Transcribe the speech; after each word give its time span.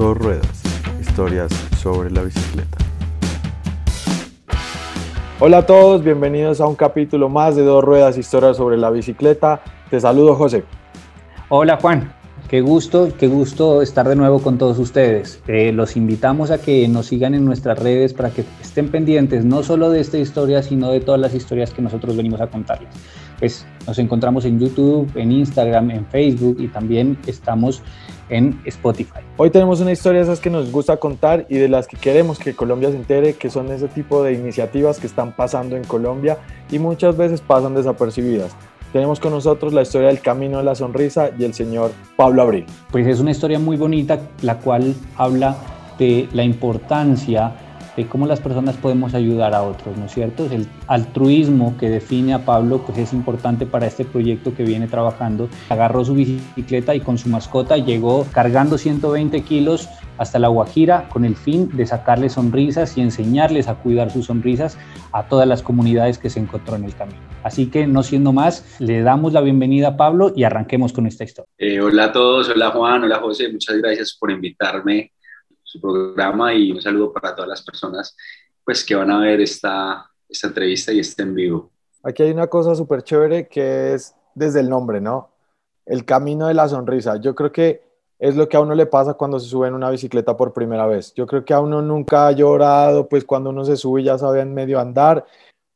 Dos 0.00 0.16
ruedas, 0.16 0.62
historias 0.98 1.52
sobre 1.78 2.10
la 2.10 2.22
bicicleta. 2.22 2.78
Hola 5.38 5.58
a 5.58 5.66
todos, 5.66 6.02
bienvenidos 6.02 6.62
a 6.62 6.66
un 6.66 6.74
capítulo 6.74 7.28
más 7.28 7.54
de 7.54 7.64
Dos 7.64 7.84
ruedas, 7.84 8.16
historias 8.16 8.56
sobre 8.56 8.78
la 8.78 8.88
bicicleta. 8.88 9.60
Te 9.90 10.00
saludo 10.00 10.36
José. 10.36 10.64
Hola 11.50 11.76
Juan, 11.82 12.14
Qué 12.50 12.62
gusto, 12.62 13.10
qué 13.16 13.28
gusto 13.28 13.80
estar 13.80 14.08
de 14.08 14.16
nuevo 14.16 14.40
con 14.42 14.58
todos 14.58 14.76
ustedes. 14.80 15.40
Eh, 15.46 15.70
los 15.70 15.96
invitamos 15.96 16.50
a 16.50 16.58
que 16.58 16.88
nos 16.88 17.06
sigan 17.06 17.32
en 17.34 17.44
nuestras 17.44 17.78
redes 17.78 18.12
para 18.12 18.30
que 18.30 18.44
estén 18.60 18.88
pendientes 18.88 19.44
no 19.44 19.62
solo 19.62 19.88
de 19.88 20.00
esta 20.00 20.18
historia, 20.18 20.60
sino 20.60 20.90
de 20.90 20.98
todas 20.98 21.20
las 21.20 21.32
historias 21.32 21.72
que 21.72 21.80
nosotros 21.80 22.16
venimos 22.16 22.40
a 22.40 22.48
contarles. 22.48 22.88
Pues 23.40 23.66
nos 23.86 23.98
encontramos 23.98 24.44
en 24.44 24.60
YouTube, 24.60 25.10
en 25.16 25.32
Instagram, 25.32 25.90
en 25.90 26.06
Facebook 26.06 26.58
y 26.60 26.68
también 26.68 27.18
estamos 27.26 27.82
en 28.28 28.60
Spotify. 28.66 29.20
Hoy 29.38 29.50
tenemos 29.50 29.80
una 29.80 29.92
historia 29.92 30.20
de 30.20 30.24
esas 30.24 30.40
que 30.40 30.50
nos 30.50 30.70
gusta 30.70 30.98
contar 30.98 31.46
y 31.48 31.56
de 31.56 31.68
las 31.68 31.88
que 31.88 31.96
queremos 31.96 32.38
que 32.38 32.54
Colombia 32.54 32.90
se 32.90 32.96
entere, 32.96 33.32
que 33.34 33.50
son 33.50 33.72
ese 33.72 33.88
tipo 33.88 34.22
de 34.22 34.34
iniciativas 34.34 35.00
que 35.00 35.06
están 35.06 35.34
pasando 35.34 35.74
en 35.76 35.84
Colombia 35.84 36.38
y 36.70 36.78
muchas 36.78 37.16
veces 37.16 37.40
pasan 37.40 37.74
desapercibidas. 37.74 38.54
Tenemos 38.92 39.20
con 39.20 39.32
nosotros 39.32 39.72
la 39.72 39.82
historia 39.82 40.08
del 40.08 40.20
Camino 40.20 40.58
de 40.58 40.64
la 40.64 40.74
Sonrisa 40.74 41.30
y 41.38 41.44
el 41.44 41.54
señor 41.54 41.92
Pablo 42.16 42.42
Abril. 42.42 42.66
Pues 42.90 43.06
es 43.06 43.20
una 43.20 43.30
historia 43.30 43.58
muy 43.58 43.76
bonita, 43.76 44.20
la 44.42 44.58
cual 44.58 44.94
habla 45.16 45.56
de 45.98 46.28
la 46.32 46.42
importancia 46.44 47.54
de 47.96 48.06
cómo 48.06 48.26
las 48.26 48.40
personas 48.40 48.76
podemos 48.76 49.14
ayudar 49.14 49.54
a 49.54 49.62
otros, 49.62 49.96
¿no 49.96 50.06
es 50.06 50.12
cierto? 50.12 50.46
El 50.50 50.66
altruismo 50.86 51.76
que 51.78 51.88
define 51.88 52.34
a 52.34 52.44
Pablo 52.44 52.82
pues 52.84 52.98
es 52.98 53.12
importante 53.12 53.66
para 53.66 53.86
este 53.86 54.04
proyecto 54.04 54.54
que 54.54 54.64
viene 54.64 54.86
trabajando. 54.86 55.48
Agarró 55.68 56.04
su 56.04 56.14
bicicleta 56.14 56.94
y 56.94 57.00
con 57.00 57.18
su 57.18 57.28
mascota 57.28 57.76
llegó 57.76 58.26
cargando 58.32 58.78
120 58.78 59.42
kilos 59.42 59.88
hasta 60.18 60.38
La 60.38 60.48
Guajira 60.48 61.08
con 61.08 61.24
el 61.24 61.34
fin 61.34 61.70
de 61.74 61.86
sacarles 61.86 62.34
sonrisas 62.34 62.96
y 62.98 63.00
enseñarles 63.00 63.68
a 63.68 63.76
cuidar 63.76 64.10
sus 64.10 64.26
sonrisas 64.26 64.78
a 65.12 65.28
todas 65.28 65.48
las 65.48 65.62
comunidades 65.62 66.18
que 66.18 66.28
se 66.28 66.40
encontró 66.40 66.76
en 66.76 66.84
el 66.84 66.94
camino. 66.94 67.20
Así 67.42 67.70
que 67.70 67.86
no 67.86 68.02
siendo 68.02 68.32
más, 68.32 68.76
le 68.80 69.00
damos 69.00 69.32
la 69.32 69.40
bienvenida 69.40 69.88
a 69.88 69.96
Pablo 69.96 70.32
y 70.36 70.44
arranquemos 70.44 70.92
con 70.92 71.06
esta 71.06 71.24
historia. 71.24 71.48
Eh, 71.56 71.80
hola 71.80 72.04
a 72.04 72.12
todos, 72.12 72.50
hola 72.50 72.70
Juan, 72.70 73.02
hola 73.02 73.18
José, 73.18 73.50
muchas 73.50 73.78
gracias 73.78 74.16
por 74.20 74.30
invitarme 74.30 75.12
su 75.70 75.80
programa 75.80 76.52
y 76.52 76.72
un 76.72 76.82
saludo 76.82 77.12
para 77.12 77.34
todas 77.34 77.48
las 77.48 77.62
personas 77.62 78.16
pues, 78.64 78.84
que 78.84 78.96
van 78.96 79.10
a 79.10 79.20
ver 79.20 79.40
esta, 79.40 80.10
esta 80.28 80.48
entrevista 80.48 80.92
y 80.92 80.98
este 80.98 81.22
en 81.22 81.34
vivo. 81.34 81.70
Aquí 82.02 82.24
hay 82.24 82.32
una 82.32 82.48
cosa 82.48 82.74
súper 82.74 83.02
chévere 83.02 83.46
que 83.46 83.94
es 83.94 84.14
desde 84.34 84.60
el 84.60 84.68
nombre, 84.68 85.00
¿no? 85.00 85.30
El 85.86 86.04
camino 86.04 86.48
de 86.48 86.54
la 86.54 86.68
sonrisa. 86.68 87.16
Yo 87.20 87.34
creo 87.34 87.52
que 87.52 87.82
es 88.18 88.34
lo 88.36 88.48
que 88.48 88.56
a 88.56 88.60
uno 88.60 88.74
le 88.74 88.86
pasa 88.86 89.14
cuando 89.14 89.38
se 89.38 89.48
sube 89.48 89.68
en 89.68 89.74
una 89.74 89.90
bicicleta 89.90 90.36
por 90.36 90.52
primera 90.52 90.86
vez. 90.86 91.14
Yo 91.14 91.26
creo 91.26 91.44
que 91.44 91.54
a 91.54 91.60
uno 91.60 91.82
nunca 91.82 92.26
ha 92.26 92.32
llorado, 92.32 93.08
pues 93.08 93.24
cuando 93.24 93.50
uno 93.50 93.64
se 93.64 93.76
sube 93.76 94.02
ya 94.02 94.18
sabe 94.18 94.40
en 94.40 94.52
medio 94.52 94.80
andar, 94.80 95.24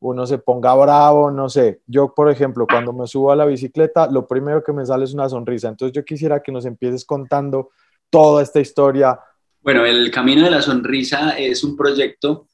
uno 0.01 0.27
se 0.27 0.39
ponga 0.39 0.75
bravo, 0.75 1.31
no 1.31 1.49
sé. 1.49 1.83
Yo, 1.87 2.15
por 2.15 2.31
ejemplo, 2.31 2.67
cuando 2.67 2.93
me 2.93 3.07
subo 3.07 3.31
a 3.31 3.37
la 3.37 3.47
bicicleta, 3.47 4.09
lo 4.09 4.27
primero 4.27 4.63
que 4.65 4.73
me 4.73 4.85
sale 4.85 5.05
es 5.05 5.15
una 5.15 5.29
sonrisa. 5.29 5.69
Entonces 5.69 5.95
yo 5.95 6.05
quisiera 6.05 6.43
que 6.43 6.53
nos 6.53 6.67
empieces 6.67 7.05
contando 7.05 7.71
toda 8.11 8.43
esta 8.43 8.61
historia. 8.61 9.19
Bueno, 9.65 9.87
el 9.87 10.11
Camino 10.11 10.45
de 10.45 10.51
la 10.51 10.61
Sonrisa 10.61 11.39
es 11.39 11.65
un 11.65 11.75
proyecto 11.75 12.51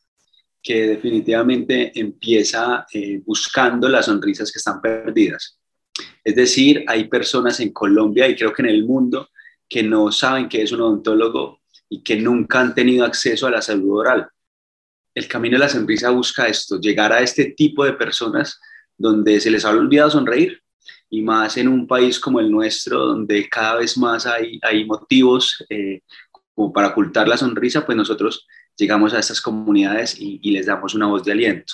que 0.63 0.87
definitivamente 0.87 1.91
empieza 1.99 2.87
eh, 2.93 3.21
buscando 3.27 3.89
las 3.89 4.07
sonrisas 4.07 4.53
que 4.53 4.59
están 4.59 4.81
perdidas. 4.81 5.59
Es 6.23 6.37
decir, 6.37 6.85
hay 6.87 7.09
personas 7.09 7.59
en 7.59 7.73
Colombia 7.73 8.29
y 8.29 8.37
creo 8.37 8.53
que 8.53 8.63
en 8.63 8.69
el 8.69 8.85
mundo 8.85 9.29
que 9.69 9.83
no 9.83 10.13
saben 10.13 10.49
qué 10.49 10.63
es 10.63 10.71
un 10.71 10.83
odontólogo 10.83 11.63
y 11.89 12.01
que 12.05 12.15
nunca 12.15 12.61
han 12.61 12.77
tenido 12.77 13.05
acceso 13.05 13.49
a 13.49 13.51
la 13.51 13.61
salud 13.61 13.99
oral. 13.99 14.29
El 15.13 15.27
camino 15.27 15.57
de 15.57 15.65
la 15.65 15.69
sonrisa 15.69 16.11
busca 16.11 16.47
esto, 16.47 16.79
llegar 16.81 17.13
a 17.13 17.23
este 17.23 17.47
tipo 17.57 17.85
de 17.85 17.95
personas 17.95 18.61
donde 18.97 19.41
se 19.41 19.51
les 19.51 19.65
ha 19.65 19.71
olvidado 19.71 20.11
sonreír 20.11 20.63
y 21.09 21.23
más 21.23 21.57
en 21.57 21.67
un 21.67 21.89
país 21.89 22.21
como 22.21 22.39
el 22.39 22.53
nuestro, 22.53 23.05
donde 23.05 23.49
cada 23.49 23.79
vez 23.79 23.99
más 23.99 24.27
hay, 24.27 24.61
hay 24.63 24.85
motivos 24.85 25.57
eh, 25.69 26.03
como 26.61 26.75
para 26.75 26.89
ocultar 26.89 27.27
la 27.27 27.39
sonrisa, 27.39 27.87
pues 27.87 27.97
nosotros 27.97 28.47
llegamos 28.77 29.15
a 29.15 29.19
estas 29.19 29.41
comunidades 29.41 30.21
y, 30.21 30.51
les 30.51 30.67
damos 30.67 30.95
una 30.95 31.07
voz 31.07 31.25
de 31.25 31.33
aliento. 31.33 31.73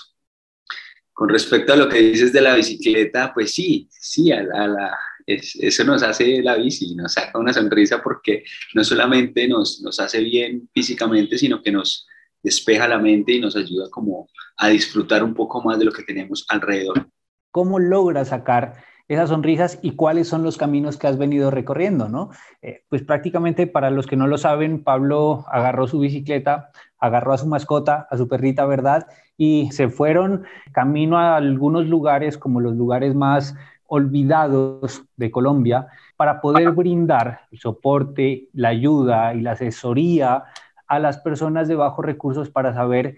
Con 1.13 1.29
respecto 1.29 1.73
a 1.73 1.77
lo 1.77 1.89
que 1.89 1.99
dices 1.99 2.33
de 2.33 2.41
la 2.41 2.55
bicicleta, 2.55 3.35
pues 3.35 3.53
sí, 3.53 3.89
sí, 3.91 4.31
a 4.31 4.45
la, 4.45 4.97
eso 5.27 5.83
nos 5.83 6.05
hace 6.05 6.41
la 6.41 6.55
bici, 6.55 6.95
nos 6.95 7.15
saca 7.15 7.37
una 7.37 7.53
sonrisa 7.53 8.01
porque 8.01 8.45
no 8.75 8.85
solamente 8.85 9.49
nos, 9.49 9.81
nos 9.83 9.99
hace 9.99 10.21
bien 10.21 10.71
físicamente, 10.73 11.37
sino 11.37 11.61
que 11.61 11.73
nos 11.73 12.07
despeja 12.41 12.87
la 12.87 13.01
mente 13.01 13.33
y 13.33 13.41
nos 13.41 13.57
ayuda 13.57 13.91
como 13.91 14.29
a 14.57 14.69
disfrutar 14.69 15.25
un 15.25 15.35
poco 15.35 15.61
más 15.65 15.81
de 15.81 15.87
lo 15.87 15.91
que 15.91 16.05
tenemos 16.05 16.47
alrededor. 16.49 17.09
¿Cómo 17.51 17.81
logras 17.81 18.29
sacar 18.29 18.85
esas 19.09 19.29
sonrisas 19.29 19.79
y 19.83 19.93
cuáles 19.93 20.29
son 20.29 20.43
los 20.43 20.57
caminos 20.57 20.97
que 20.97 21.07
has 21.07 21.19
venido 21.19 21.51
recorriendo, 21.51 22.09
¿no? 22.09 22.31
Eh, 22.63 22.83
pues 22.89 23.03
prácticamente 23.03 23.67
para 23.67 23.91
los 23.91 24.07
que 24.07 24.17
no 24.17 24.27
lo 24.27 24.39
saben, 24.39 24.83
Pablo 24.83 25.45
agarró 25.49 25.87
su 25.87 26.01
bicicleta, 26.01 26.71
agarró 26.99 27.33
a 27.33 27.39
su 27.39 27.47
mascota, 27.47 28.09
a 28.11 28.17
su 28.17 28.29
perrita, 28.29 28.67
¿verdad? 28.67 29.07
Y 29.37 29.71
se 29.73 29.89
fueron 29.89 30.45
camino 30.73 31.19
a 31.19 31.37
algunos 31.37 31.87
lugares 31.87 32.37
como 32.37 32.61
los 32.61 32.75
lugares 32.75 33.15
más 33.15 33.55
olvidados 33.87 35.05
de 35.17 35.31
Colombia 35.31 35.87
para 36.17 36.41
poder 36.41 36.73
brindar 36.73 37.43
el 37.53 37.59
soporte, 37.61 38.49
la 38.53 38.69
ayuda 38.69 39.35
y 39.35 39.43
la 39.43 39.53
asesoría 39.53 40.45
a 40.89 40.99
las 40.99 41.19
personas 41.19 41.69
de 41.69 41.77
bajos 41.77 42.05
recursos 42.05 42.51
para 42.51 42.75
saber 42.75 43.17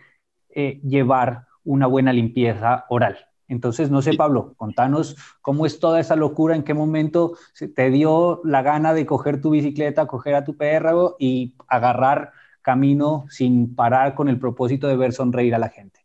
eh, 0.51 0.81
llevar 0.83 1.47
una 1.65 1.87
buena 1.87 2.13
limpieza 2.13 2.85
oral. 2.89 3.28
Entonces, 3.49 3.91
no 3.91 4.03
sé, 4.03 4.15
Pablo, 4.15 4.55
contanos 4.57 5.17
cómo 5.41 5.67
es 5.67 5.81
toda 5.81 6.01
esa 6.01 6.17
locura, 6.17 6.55
en 6.55 6.63
qué 6.63 6.75
momento 6.75 7.37
te 7.75 7.91
dio 7.91 8.41
la 8.45 8.63
gana 8.63 8.95
de 8.95 9.07
coger 9.07 9.41
tu 9.41 9.51
bicicleta, 9.51 10.07
coger 10.07 10.35
a 10.35 10.45
tu 10.45 10.57
perro 10.57 11.17
y 11.19 11.55
agarrar 11.67 12.33
camino 12.63 13.25
sin 13.31 13.75
parar 13.75 14.15
con 14.15 14.29
el 14.29 14.39
propósito 14.39 14.87
de 14.87 14.97
ver 14.97 15.13
sonreír 15.13 15.55
a 15.55 15.59
la 15.59 15.71
gente 15.71 15.99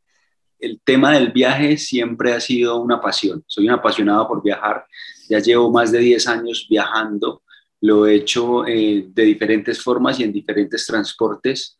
el 0.63 0.79
tema 0.81 1.11
del 1.11 1.31
viaje 1.31 1.77
siempre 1.77 2.33
ha 2.33 2.39
sido 2.39 2.81
una 2.81 3.01
pasión. 3.01 3.43
Soy 3.47 3.67
un 3.67 3.73
apasionado 3.73 4.25
por 4.29 4.41
viajar. 4.41 4.85
Ya 5.29 5.39
llevo 5.39 5.69
más 5.69 5.91
de 5.91 5.99
10 5.99 6.25
años 6.27 6.65
viajando. 6.69 7.43
Lo 7.81 8.07
he 8.07 8.15
hecho 8.15 8.65
eh, 8.65 9.07
de 9.09 9.23
diferentes 9.23 9.81
formas 9.83 10.19
y 10.19 10.23
en 10.23 10.31
diferentes 10.31 10.85
transportes. 10.85 11.77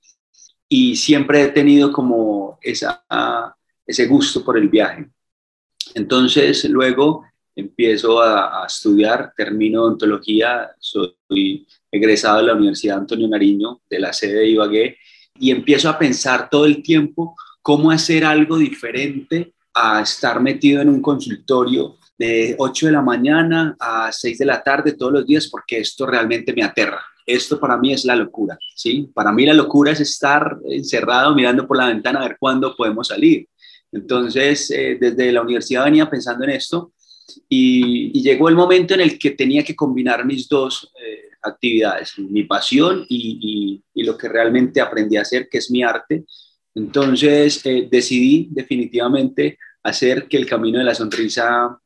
Y 0.68 0.98
siempre 0.98 1.44
he 1.44 1.48
tenido 1.48 1.94
como 1.94 2.60
esa, 2.62 3.06
ese 3.88 4.06
gusto 4.06 4.44
por 4.44 4.58
el 4.58 4.68
viaje. 4.68 5.08
Entonces, 5.96 6.64
luego 6.66 7.24
empiezo 7.56 8.22
a, 8.22 8.64
a, 8.64 8.68
estudiar, 8.68 9.34
termino 9.36 9.84
odontología, 9.84 10.72
soy 10.80 11.68
egresado 11.92 12.38
de 12.38 12.44
la 12.44 12.56
Universidad 12.56 12.98
Antonio 12.98 13.28
Nariño, 13.28 13.82
de 13.90 14.00
la 14.00 14.12
sede 14.12 14.40
de 14.40 14.48
Ibagué, 14.48 14.98
y 15.40 15.52
empiezo 15.52 15.90
a 15.90 15.98
pensar 15.98 16.50
todo 16.50 16.66
el 16.66 16.82
tiempo 16.82 17.36
cómo 17.62 17.92
hacer 17.92 18.26
algo 18.26 18.58
diferente 18.58 19.54
a 19.74 20.02
estar 20.02 20.42
metido 20.42 20.82
en 20.82 20.90
un 20.90 21.02
consultorio 21.02 21.98
de 22.18 22.56
8 22.58 22.88
de 22.88 22.92
la 22.92 23.02
mañana 23.02 23.76
a 23.80 24.12
6 24.12 24.38
de 24.38 24.46
la 24.46 24.62
tarde 24.62 24.94
todos 24.94 25.12
los 25.12 25.26
días, 25.26 25.48
porque 25.48 25.80
esto 25.80 26.06
realmente 26.06 26.54
me 26.54 26.64
aterra. 26.64 27.02
Esto 27.26 27.60
para 27.60 27.78
mí 27.78 27.94
es 27.94 28.06
la 28.06 28.16
locura, 28.16 28.58
¿sí? 28.76 29.10
Para 29.14 29.32
mí 29.32 29.46
la 29.46 29.54
locura 29.54 29.92
es 29.92 30.02
estar 30.02 30.58
encerrado 30.70 31.34
mirando 31.34 31.66
por 31.66 31.78
la 31.78 31.88
ventana 31.88 32.20
a 32.20 32.28
ver 32.28 32.38
cuándo 32.38 32.76
podemos 32.76 33.08
salir. 33.08 33.48
Entonces, 33.94 34.72
eh, 34.72 34.98
desde 35.00 35.32
la 35.32 35.42
universidad 35.42 35.86
venía 35.86 36.10
pensando 36.10 36.44
en 36.44 36.50
esto 36.50 36.94
y, 37.48 38.22
llegó 38.22 38.50
el 38.50 38.56
momento 38.56 38.94
en 38.94 39.02
el 39.02 39.20
que 39.20 39.32
tenía 39.32 39.64
que 39.64 39.76
combinar 39.76 40.26
mis 40.26 40.48
dos 40.48 40.92
eh, 41.00 41.30
actividades, 41.42 42.18
mi 42.18 42.44
pasión 42.44 43.06
y, 43.08 43.82
lo 43.96 44.18
que 44.18 44.28
realmente 44.28 44.82
aprendí 44.82 45.16
a 45.16 45.22
hacer, 45.22 45.48
que 45.50 45.60
es 45.60 45.72
mi 45.72 45.84
arte, 45.84 46.26
entonces 46.76 47.66
eh, 47.66 47.88
decidí 47.90 48.50
definitivamente 48.52 49.58
hacer 49.84 50.28
que 50.28 50.38
el 50.38 50.46
camino 50.46 50.80
de 50.80 50.86
la 50.86 50.96
sonrisa 50.96 51.78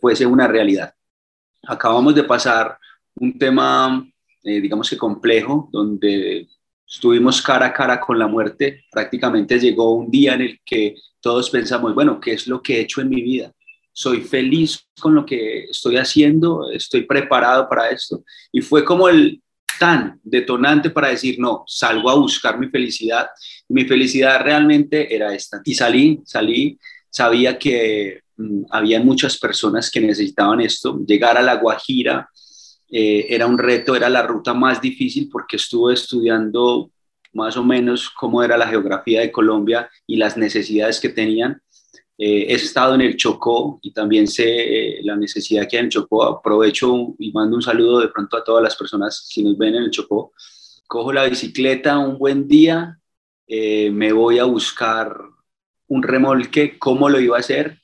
fuese 0.00 0.26
una 0.26 0.46
realidad. 0.46 0.92
Acabamos 1.66 2.14
de 2.14 2.24
pasar 2.24 2.76
un 3.14 3.38
tema, 3.38 4.06
digamos 4.42 4.90
que 4.90 4.98
complejo, 4.98 5.68
donde 5.72 6.48
estuvimos 6.94 7.42
cara 7.42 7.66
a 7.66 7.72
cara 7.72 8.00
con 8.00 8.18
la 8.18 8.26
muerte. 8.26 8.84
Prácticamente 8.90 9.58
llegó 9.58 9.94
un 9.94 10.10
día 10.10 10.34
en 10.34 10.42
el 10.42 10.60
que 10.64 10.94
todos 11.20 11.50
pensamos, 11.50 11.94
bueno, 11.94 12.20
¿qué 12.20 12.34
es 12.34 12.46
lo 12.46 12.62
que 12.62 12.76
he 12.76 12.80
hecho 12.80 13.00
en 13.00 13.08
mi 13.08 13.20
vida? 13.22 13.52
Soy 13.92 14.22
feliz 14.22 14.86
con 15.00 15.14
lo 15.14 15.24
que 15.26 15.64
estoy 15.64 15.96
haciendo, 15.96 16.70
estoy 16.70 17.02
preparado 17.02 17.68
para 17.68 17.88
esto. 17.90 18.24
Y 18.52 18.60
fue 18.60 18.84
como 18.84 19.08
el, 19.08 19.42
tan 19.78 20.20
detonante 20.22 20.90
para 20.90 21.08
decir, 21.08 21.38
no, 21.38 21.64
salgo 21.66 22.10
a 22.10 22.14
buscar 22.14 22.58
mi 22.58 22.68
felicidad. 22.68 23.28
Mi 23.68 23.84
felicidad 23.84 24.40
realmente 24.42 25.14
era 25.14 25.34
esta. 25.34 25.60
Y 25.64 25.74
salí, 25.74 26.20
salí, 26.24 26.78
sabía 27.10 27.58
que 27.58 28.20
mm, 28.36 28.64
había 28.70 29.00
muchas 29.00 29.38
personas 29.38 29.90
que 29.90 30.00
necesitaban 30.00 30.60
esto, 30.60 31.00
llegar 31.06 31.36
a 31.36 31.42
La 31.42 31.56
Guajira, 31.56 32.28
eh, 32.90 33.26
era 33.28 33.46
un 33.46 33.58
reto, 33.58 33.96
era 33.96 34.08
la 34.08 34.22
ruta 34.22 34.54
más 34.54 34.80
difícil 34.80 35.28
porque 35.30 35.56
estuve 35.56 35.94
estudiando 35.94 36.90
más 37.32 37.56
o 37.56 37.64
menos 37.64 38.10
cómo 38.10 38.42
era 38.42 38.56
la 38.56 38.68
geografía 38.68 39.20
de 39.20 39.32
Colombia 39.32 39.90
y 40.06 40.16
las 40.16 40.36
necesidades 40.36 41.00
que 41.00 41.08
tenían. 41.08 41.60
Eh, 42.16 42.46
he 42.48 42.54
estado 42.54 42.94
en 42.94 43.00
el 43.00 43.16
Chocó 43.16 43.80
y 43.82 43.92
también 43.92 44.28
sé 44.28 44.44
eh, 44.98 45.00
la 45.02 45.16
necesidad 45.16 45.66
que 45.68 45.76
hay 45.76 45.80
en 45.80 45.86
el 45.86 45.92
Chocó. 45.92 46.22
Aprovecho 46.24 47.14
y 47.18 47.32
mando 47.32 47.56
un 47.56 47.62
saludo 47.62 48.00
de 48.00 48.08
pronto 48.08 48.36
a 48.36 48.44
todas 48.44 48.62
las 48.62 48.76
personas 48.76 49.26
si 49.28 49.42
nos 49.42 49.58
ven 49.58 49.74
en 49.74 49.84
el 49.84 49.90
Chocó. 49.90 50.32
Cojo 50.86 51.12
la 51.12 51.24
bicicleta 51.24 51.98
un 51.98 52.18
buen 52.18 52.46
día, 52.46 52.98
me 53.48 54.12
voy 54.12 54.38
a 54.38 54.44
buscar 54.44 55.16
un 55.88 56.02
remolque, 56.02 56.78
cómo 56.78 57.08
lo 57.08 57.18
iba 57.20 57.36
a 57.36 57.40
hacer, 57.40 57.80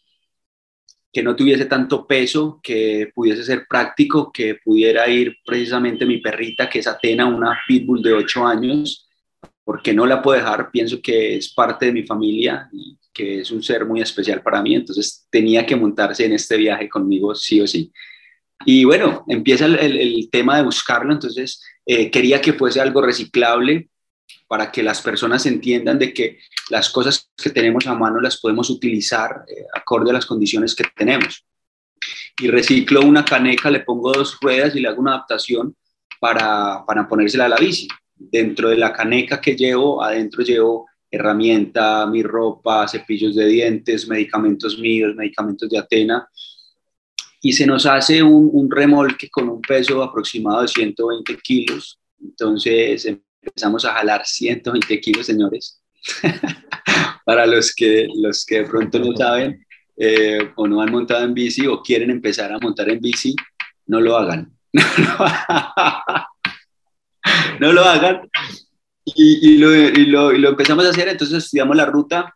que 1.12 1.22
no 1.22 1.34
tuviese 1.34 1.66
tanto 1.66 2.06
peso, 2.06 2.60
que 2.62 3.10
pudiese 3.14 3.44
ser 3.44 3.66
práctico, 3.68 4.30
que 4.32 4.56
pudiera 4.56 5.08
ir 5.08 5.36
precisamente 5.44 6.06
mi 6.06 6.18
perrita, 6.18 6.68
que 6.68 6.78
es 6.78 6.86
Atena, 6.86 7.26
una 7.26 7.58
pitbull 7.66 8.02
de 8.02 8.12
8 8.12 8.46
años, 8.46 9.08
porque 9.64 9.92
no 9.92 10.06
la 10.06 10.22
puedo 10.22 10.38
dejar, 10.38 10.70
pienso 10.70 11.00
que 11.02 11.36
es 11.36 11.52
parte 11.52 11.86
de 11.86 11.92
mi 11.92 12.04
familia 12.04 12.68
y 12.72 12.96
que 13.12 13.40
es 13.40 13.50
un 13.50 13.62
ser 13.62 13.84
muy 13.84 14.00
especial 14.00 14.42
para 14.42 14.62
mí, 14.62 14.74
entonces 14.74 15.26
tenía 15.30 15.66
que 15.66 15.76
montarse 15.76 16.24
en 16.24 16.32
este 16.32 16.56
viaje 16.56 16.88
conmigo 16.88 17.34
sí 17.34 17.60
o 17.60 17.66
sí. 17.66 17.92
Y 18.64 18.84
bueno, 18.84 19.24
empieza 19.28 19.66
el, 19.66 20.28
tema 20.30 20.56
de 20.56 20.64
buscarlo, 20.64 21.12
entonces 21.12 21.62
eh, 21.86 22.10
quería 22.10 22.40
que 22.40 22.52
fuese 22.52 22.80
algo 22.80 23.02
reciclable, 23.02 23.89
para 24.50 24.72
que 24.72 24.82
las 24.82 25.00
personas 25.00 25.46
entiendan 25.46 25.96
de 25.96 26.12
que 26.12 26.40
las 26.70 26.90
cosas 26.90 27.30
que 27.36 27.50
tenemos 27.50 27.86
a 27.86 27.94
mano 27.94 28.20
las 28.20 28.40
podemos 28.40 28.68
utilizar 28.68 29.44
eh, 29.46 29.64
acorde 29.72 30.10
a 30.10 30.14
las 30.14 30.26
condiciones 30.26 30.74
que 30.74 30.82
tenemos. 30.96 31.46
Y 32.36 32.48
reciclo 32.48 33.02
una 33.02 33.24
caneca, 33.24 33.70
le 33.70 33.78
pongo 33.78 34.10
dos 34.10 34.38
ruedas 34.40 34.74
y 34.74 34.80
le 34.80 34.88
hago 34.88 35.00
una 35.00 35.12
adaptación 35.12 35.76
para, 36.18 36.84
para 36.84 37.06
ponérsela 37.06 37.44
a 37.44 37.48
la 37.48 37.58
bici. 37.58 37.86
Dentro 38.16 38.70
de 38.70 38.76
la 38.76 38.92
caneca 38.92 39.40
que 39.40 39.54
llevo, 39.54 40.02
adentro 40.02 40.42
llevo 40.42 40.88
herramienta, 41.08 42.04
mi 42.06 42.24
ropa, 42.24 42.88
cepillos 42.88 43.36
de 43.36 43.46
dientes, 43.46 44.08
medicamentos 44.08 44.76
míos, 44.80 45.14
medicamentos 45.14 45.70
de 45.70 45.78
Atena. 45.78 46.28
Y 47.40 47.52
se 47.52 47.66
nos 47.66 47.86
hace 47.86 48.20
un, 48.20 48.50
un 48.52 48.68
remolque 48.68 49.30
con 49.30 49.48
un 49.48 49.60
peso 49.60 50.02
aproximado 50.02 50.62
de 50.62 50.68
120 50.68 51.36
kilos. 51.36 52.00
Entonces 52.20 53.06
empezamos 53.42 53.84
a 53.84 53.94
jalar 53.94 54.26
120 54.26 55.00
kilos, 55.00 55.26
señores. 55.26 55.82
Para 57.24 57.46
los 57.46 57.74
que, 57.74 58.08
los 58.14 58.44
que 58.44 58.62
de 58.62 58.64
pronto 58.64 58.98
no 58.98 59.16
saben 59.16 59.64
eh, 59.96 60.50
o 60.56 60.66
no 60.66 60.80
han 60.80 60.90
montado 60.90 61.24
en 61.24 61.34
bici 61.34 61.66
o 61.66 61.82
quieren 61.82 62.10
empezar 62.10 62.52
a 62.52 62.58
montar 62.58 62.88
en 62.90 63.00
bici, 63.00 63.36
no 63.86 64.00
lo 64.00 64.16
hagan. 64.16 64.50
no 67.60 67.72
lo 67.72 67.84
hagan. 67.84 68.28
Y, 69.04 69.58
lo, 69.58 69.74
y, 69.74 70.06
lo, 70.06 70.32
y, 70.32 70.38
lo, 70.38 70.50
empezamos 70.50 70.86
a 70.86 70.90
hacer, 70.90 71.08
entonces 71.08 71.44
estudiamos 71.44 71.76
la 71.76 71.86
ruta, 71.86 72.32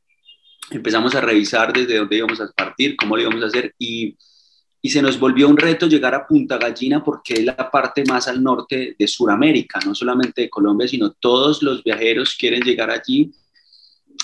empezamos 0.70 1.14
a 1.14 1.20
revisar 1.20 1.72
desde 1.72 1.98
dónde 1.98 2.16
íbamos 2.16 2.40
a 2.40 2.50
partir, 2.52 2.96
cómo 2.96 3.16
lo 3.16 3.22
íbamos 3.22 3.44
a 3.44 3.46
hacer 3.46 3.74
y 3.78 4.16
y 4.84 4.90
se 4.90 5.00
nos 5.00 5.18
volvió 5.18 5.48
un 5.48 5.56
reto 5.56 5.86
llegar 5.86 6.14
a 6.14 6.26
Punta 6.26 6.58
Gallina 6.58 7.02
porque 7.02 7.32
es 7.32 7.44
la 7.46 7.70
parte 7.70 8.04
más 8.04 8.28
al 8.28 8.42
norte 8.42 8.94
de 8.98 9.08
Sudamérica, 9.08 9.80
no 9.86 9.94
solamente 9.94 10.42
de 10.42 10.50
Colombia, 10.50 10.86
sino 10.86 11.12
todos 11.12 11.62
los 11.62 11.82
viajeros 11.82 12.36
quieren 12.38 12.60
llegar 12.60 12.90
allí. 12.90 13.32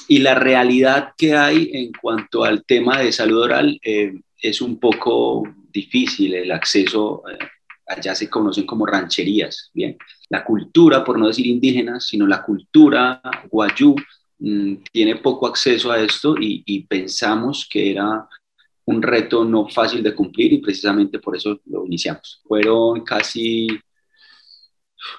Y 0.07 0.19
la 0.19 0.35
realidad 0.35 1.15
que 1.17 1.35
hay 1.35 1.71
en 1.73 1.93
cuanto 1.93 2.45
al 2.45 2.63
tema 2.67 2.99
de 2.99 3.11
salud 3.11 3.41
oral 3.41 3.81
eh, 3.83 4.13
es 4.39 4.61
un 4.61 4.79
poco 4.79 5.45
difícil, 5.73 6.35
el 6.35 6.53
acceso, 6.53 7.23
eh, 7.27 7.39
allá 7.87 8.15
se 8.15 8.29
conocen 8.29 8.67
como 8.67 8.85
rancherías, 8.85 9.71
bien. 9.73 9.97
La 10.29 10.45
cultura, 10.45 11.03
por 11.03 11.19
no 11.19 11.29
decir 11.29 11.47
indígena, 11.47 12.01
sino 12.01 12.27
la 12.27 12.43
cultura 12.43 13.23
guayú, 13.51 13.97
mm, 14.39 14.75
tiene 14.93 15.17
poco 15.17 15.47
acceso 15.47 15.91
a 15.91 15.99
esto 15.99 16.35
y, 16.39 16.63
y 16.67 16.83
pensamos 16.83 17.67
que 17.67 17.93
era 17.93 18.29
un 18.87 19.03
reto 19.03 19.45
no 19.45 19.69
fácil 19.69 20.03
de 20.03 20.15
cumplir 20.15 20.53
y 20.53 20.59
precisamente 20.59 21.19
por 21.19 21.37
eso 21.37 21.61
lo 21.67 21.87
iniciamos. 21.87 22.41
Fueron 22.45 23.03
casi 23.03 23.69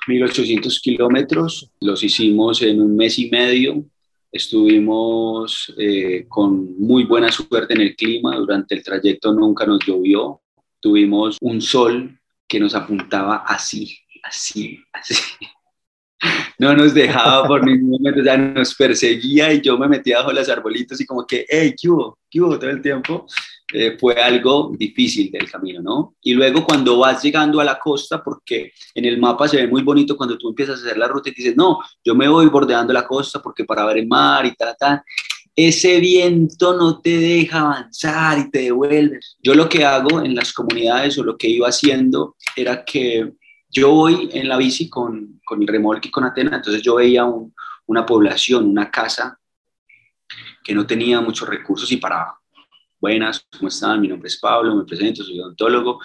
1800 0.08 0.80
kilómetros, 0.80 1.72
los 1.80 2.04
hicimos 2.04 2.62
en 2.62 2.82
un 2.82 2.96
mes 2.96 3.18
y 3.20 3.30
medio, 3.30 3.86
estuvimos 4.32 5.74
eh, 5.78 6.26
con 6.28 6.78
muy 6.80 7.04
buena 7.04 7.32
suerte 7.32 7.74
en 7.74 7.82
el 7.82 7.96
clima, 7.96 8.36
durante 8.38 8.76
el 8.76 8.84
trayecto 8.84 9.34
nunca 9.34 9.66
nos 9.66 9.86
llovió, 9.86 10.42
tuvimos 10.80 11.38
un 11.42 11.62
sol 11.62 12.20
que 12.48 12.60
nos 12.60 12.76
apuntaba 12.76 13.38
así, 13.48 13.98
así, 14.24 14.80
así. 14.94 15.16
No 16.58 16.76
nos 16.76 16.94
dejaba 16.94 17.48
por 17.48 17.66
ningún 17.66 17.92
momento, 17.92 18.22
ya 18.24 18.38
nos 18.38 18.76
perseguía 18.76 19.52
y 19.52 19.62
yo 19.62 19.78
me 19.78 19.88
metía 19.88 20.20
bajo 20.20 20.32
los 20.32 20.48
arbolitos 20.48 21.02
y 21.02 21.06
como 21.06 21.26
que, 21.26 21.46
hey, 21.50 21.74
¿qué 21.80 21.90
hubo? 21.90 22.20
¿Qué 22.30 22.40
hubo 22.40 22.60
todo 22.60 22.70
el 22.70 22.82
tiempo? 22.82 23.26
Eh, 23.74 23.98
fue 24.00 24.16
algo 24.16 24.72
difícil 24.78 25.32
del 25.32 25.50
camino, 25.50 25.82
¿no? 25.82 26.16
Y 26.22 26.34
luego 26.34 26.64
cuando 26.64 27.00
vas 27.00 27.24
llegando 27.24 27.60
a 27.60 27.64
la 27.64 27.80
costa, 27.80 28.24
porque 28.24 28.74
en 28.94 29.06
el 29.06 29.18
mapa 29.18 29.48
se 29.48 29.58
ve 29.58 29.68
muy 29.68 29.82
bonito 29.82 30.16
cuando 30.16 30.38
tú 30.38 30.50
empiezas 30.50 30.80
a 30.80 30.86
hacer 30.86 30.98
la 30.98 31.08
ruta 31.08 31.30
y 31.30 31.34
dices, 31.34 31.56
no, 31.56 31.80
yo 32.04 32.14
me 32.14 32.28
voy 32.28 32.48
bordeando 32.48 32.94
la 32.94 33.08
costa 33.08 33.42
porque 33.42 33.66
para 33.66 33.86
ver 33.86 33.98
el 33.98 34.08
mar 34.08 34.46
y 34.46 34.54
tal, 34.54 34.76
tal, 34.78 35.02
ese 35.56 36.00
viento 36.00 36.76
no 36.76 37.02
te 37.02 37.18
deja 37.18 37.62
avanzar 37.62 38.40
y 38.40 38.50
te 38.50 38.60
devuelves. 38.60 39.38
Yo 39.42 39.54
lo 39.54 39.68
que 39.68 39.86
hago 39.86 40.22
en 40.22 40.36
las 40.36 40.54
comunidades 40.54 41.18
o 41.18 41.24
lo 41.24 41.38
que 41.38 41.50
iba 41.50 41.68
haciendo 41.68 42.36
era 42.56 42.84
que 42.86 43.32
yo 43.72 43.92
voy 43.92 44.30
en 44.34 44.48
la 44.48 44.58
bici 44.58 44.90
con, 44.90 45.40
con 45.46 45.62
el 45.62 45.68
remolque 45.68 46.10
y 46.10 46.12
con 46.12 46.24
Atena, 46.26 46.58
entonces 46.58 46.82
yo 46.82 46.96
veía 46.96 47.26
una 47.86 48.06
población, 48.06 48.68
una 48.68 48.92
casa 48.92 49.40
que 50.64 50.76
no 50.76 50.86
tenía 50.86 51.22
muchos 51.22 51.48
recursos 51.48 51.92
y 51.92 51.98
paraba 51.98 52.42
buenas, 53.00 53.48
¿cómo 53.58 53.70
están? 53.70 54.00
Mi 54.00 54.08
nombre 54.08 54.28
es 54.28 54.38
Pablo, 54.38 54.76
me 54.76 54.86
presento, 54.86 55.24
soy 55.24 55.40
odontólogo, 55.40 56.00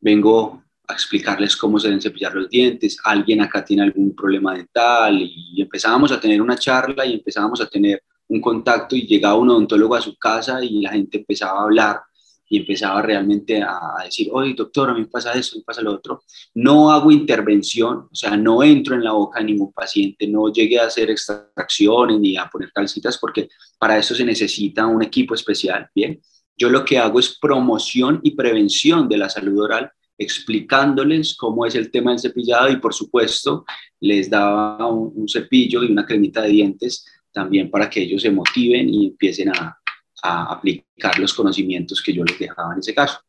vengo 0.00 0.64
a 0.88 0.92
explicarles 0.92 1.56
cómo 1.56 1.78
se 1.78 1.86
deben 1.86 2.02
cepillar 2.02 2.34
los 2.34 2.48
dientes, 2.48 2.98
alguien 3.04 3.40
acá 3.40 3.64
tiene 3.64 3.84
algún 3.84 4.14
problema 4.14 4.54
dental 4.54 5.16
y 5.20 5.62
empezábamos 5.62 6.10
a 6.10 6.20
tener 6.20 6.42
una 6.42 6.56
charla 6.56 7.06
y 7.06 7.14
empezábamos 7.14 7.60
a 7.60 7.68
tener 7.68 8.02
un 8.28 8.40
contacto 8.40 8.96
y 8.96 9.06
llegaba 9.06 9.36
un 9.36 9.50
odontólogo 9.50 9.94
a 9.94 10.00
su 10.00 10.16
casa 10.16 10.62
y 10.62 10.80
la 10.82 10.90
gente 10.90 11.18
empezaba 11.18 11.60
a 11.60 11.62
hablar 11.62 12.02
y 12.48 12.58
empezaba 12.58 13.00
realmente 13.02 13.62
a 13.62 14.04
decir, 14.04 14.28
oye, 14.32 14.54
doctor, 14.54 14.90
a 14.90 14.94
mí 14.94 15.00
me 15.00 15.06
pasa 15.06 15.32
eso, 15.32 15.56
me 15.56 15.64
pasa 15.64 15.82
lo 15.82 15.92
otro. 15.92 16.22
No 16.54 16.90
hago 16.90 17.10
intervención, 17.10 18.08
o 18.10 18.14
sea, 18.14 18.36
no 18.36 18.62
entro 18.62 18.94
en 18.94 19.04
la 19.04 19.12
boca 19.12 19.40
de 19.40 19.46
ningún 19.46 19.72
paciente, 19.72 20.26
no 20.26 20.52
llegué 20.52 20.78
a 20.78 20.86
hacer 20.86 21.10
extracciones 21.10 22.20
ni 22.20 22.36
a 22.36 22.46
poner 22.46 22.70
calcitas 22.72 23.18
porque 23.18 23.48
para 23.78 23.98
eso 23.98 24.14
se 24.14 24.24
necesita 24.24 24.86
un 24.86 25.02
equipo 25.02 25.34
especial, 25.34 25.88
¿bien? 25.94 26.20
Yo 26.56 26.68
lo 26.68 26.84
que 26.84 26.98
hago 26.98 27.18
es 27.18 27.38
promoción 27.38 28.20
y 28.22 28.32
prevención 28.32 29.08
de 29.08 29.16
la 29.16 29.28
salud 29.28 29.62
oral, 29.62 29.90
explicándoles 30.16 31.34
cómo 31.36 31.66
es 31.66 31.74
el 31.74 31.90
tema 31.90 32.12
del 32.12 32.20
cepillado 32.20 32.68
y 32.70 32.76
por 32.76 32.94
supuesto 32.94 33.64
les 34.00 34.30
daba 34.30 34.86
un, 34.86 35.12
un 35.16 35.28
cepillo 35.28 35.82
y 35.82 35.90
una 35.90 36.06
cremita 36.06 36.42
de 36.42 36.50
dientes 36.50 37.04
también 37.32 37.68
para 37.68 37.90
que 37.90 38.02
ellos 38.02 38.22
se 38.22 38.30
motiven 38.30 38.88
y 38.94 39.06
empiecen 39.06 39.48
a, 39.48 39.76
a 40.26 40.44
aplicar 40.54 41.18
los 41.18 41.34
conocimientos 41.34 42.02
que 42.02 42.14
yo 42.14 42.24
les 42.24 42.38
dejaba 42.38 42.72
en 42.72 42.80
ese 42.80 42.94
caso. 42.94 43.20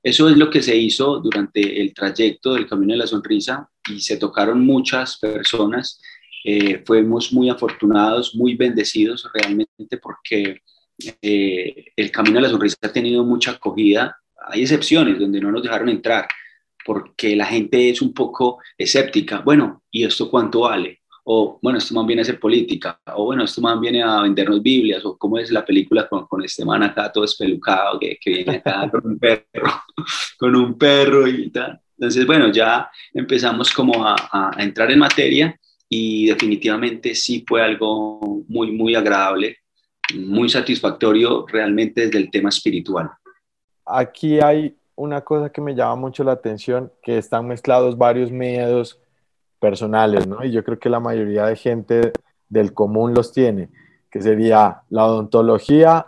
Eso 0.00 0.28
es 0.28 0.36
lo 0.36 0.48
que 0.48 0.62
se 0.62 0.76
hizo 0.76 1.18
durante 1.18 1.80
el 1.80 1.92
trayecto 1.92 2.54
del 2.54 2.68
Camino 2.68 2.92
de 2.92 2.98
la 2.98 3.06
Sonrisa 3.08 3.68
y 3.90 4.00
se 4.00 4.18
tocaron 4.18 4.64
muchas 4.64 5.18
personas. 5.18 6.00
Eh, 6.44 6.82
fuimos 6.86 7.32
muy 7.32 7.48
afortunados, 7.48 8.36
muy 8.36 8.54
bendecidos 8.54 9.28
realmente 9.34 9.98
porque 10.00 10.60
eh, 11.20 11.86
el 11.96 12.10
Camino 12.12 12.36
de 12.36 12.42
la 12.42 12.50
Sonrisa 12.50 12.76
ha 12.82 12.92
tenido 12.92 13.24
mucha 13.24 13.52
acogida. 13.52 14.16
Hay 14.46 14.62
excepciones 14.62 15.18
donde 15.18 15.40
no 15.40 15.50
nos 15.50 15.62
dejaron 15.62 15.88
entrar 15.88 16.28
porque 16.84 17.34
la 17.34 17.46
gente 17.46 17.90
es 17.90 18.00
un 18.00 18.14
poco 18.14 18.60
escéptica. 18.78 19.40
Bueno, 19.40 19.82
¿y 19.90 20.04
esto 20.04 20.30
cuánto 20.30 20.60
vale? 20.60 21.00
O 21.24 21.58
bueno, 21.62 21.78
este 21.78 21.94
man 21.94 22.06
viene 22.06 22.20
a 22.20 22.24
hacer 22.24 22.38
política, 22.38 23.00
o 23.14 23.24
bueno, 23.24 23.44
este 23.44 23.60
man 23.60 23.80
viene 23.80 24.02
a 24.02 24.20
vendernos 24.20 24.62
Biblias, 24.62 25.04
o 25.04 25.16
cómo 25.16 25.38
es 25.38 25.50
la 25.50 25.64
película 25.64 26.06
con, 26.06 26.26
con 26.26 26.44
este 26.44 26.64
man 26.64 26.82
acá 26.82 27.10
todo 27.10 27.24
espelucado 27.24 27.98
que, 27.98 28.18
que 28.20 28.30
viene 28.30 28.56
acá 28.56 28.88
con 28.90 29.06
un 29.06 29.18
perro, 29.18 29.70
con 30.38 30.54
un 30.54 30.76
perro 30.76 31.26
y 31.26 31.50
tal. 31.50 31.80
Entonces, 31.96 32.26
bueno, 32.26 32.52
ya 32.52 32.90
empezamos 33.12 33.72
como 33.72 34.06
a, 34.06 34.16
a, 34.30 34.62
entrar 34.62 34.90
en 34.90 34.98
materia 34.98 35.58
y 35.88 36.26
definitivamente 36.26 37.14
sí 37.14 37.44
fue 37.46 37.62
algo 37.62 38.44
muy, 38.48 38.72
muy 38.72 38.94
agradable, 38.94 39.58
muy 40.14 40.48
satisfactorio 40.50 41.46
realmente 41.46 42.02
desde 42.02 42.18
el 42.18 42.30
tema 42.30 42.50
espiritual. 42.50 43.10
Aquí 43.86 44.40
hay 44.40 44.76
una 44.96 45.22
cosa 45.22 45.50
que 45.50 45.60
me 45.60 45.74
llama 45.74 45.96
mucho 45.96 46.24
la 46.24 46.32
atención, 46.32 46.92
que 47.02 47.16
están 47.16 47.46
mezclados 47.46 47.96
varios 47.96 48.30
miedos, 48.30 49.00
personales, 49.64 50.26
¿no? 50.26 50.44
Y 50.44 50.50
yo 50.50 50.62
creo 50.62 50.78
que 50.78 50.90
la 50.90 51.00
mayoría 51.00 51.46
de 51.46 51.56
gente 51.56 52.12
del 52.50 52.74
común 52.74 53.14
los 53.14 53.32
tiene, 53.32 53.70
que 54.10 54.20
sería 54.20 54.82
la 54.90 55.06
odontología, 55.06 56.04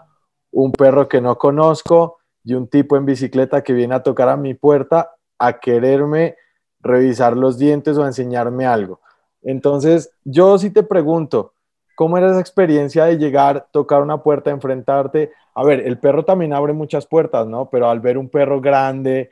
un 0.52 0.72
perro 0.72 1.08
que 1.08 1.22
no 1.22 1.38
conozco 1.38 2.18
y 2.44 2.52
un 2.52 2.68
tipo 2.68 2.98
en 2.98 3.06
bicicleta 3.06 3.62
que 3.62 3.72
viene 3.72 3.94
a 3.94 4.02
tocar 4.02 4.28
a 4.28 4.36
mi 4.36 4.52
puerta 4.52 5.12
a 5.38 5.58
quererme 5.58 6.36
revisar 6.80 7.34
los 7.34 7.56
dientes 7.56 7.96
o 7.96 8.04
enseñarme 8.04 8.66
algo. 8.66 9.00
Entonces, 9.40 10.10
yo 10.22 10.58
sí 10.58 10.68
te 10.68 10.82
pregunto, 10.82 11.54
¿cómo 11.94 12.18
era 12.18 12.28
esa 12.28 12.40
experiencia 12.40 13.06
de 13.06 13.16
llegar, 13.16 13.68
tocar 13.72 14.02
una 14.02 14.22
puerta, 14.22 14.50
enfrentarte? 14.50 15.32
A 15.54 15.64
ver, 15.64 15.80
el 15.80 15.98
perro 15.98 16.26
también 16.26 16.52
abre 16.52 16.74
muchas 16.74 17.06
puertas, 17.06 17.46
¿no? 17.46 17.70
Pero 17.70 17.88
al 17.88 18.00
ver 18.00 18.18
un 18.18 18.28
perro 18.28 18.60
grande 18.60 19.30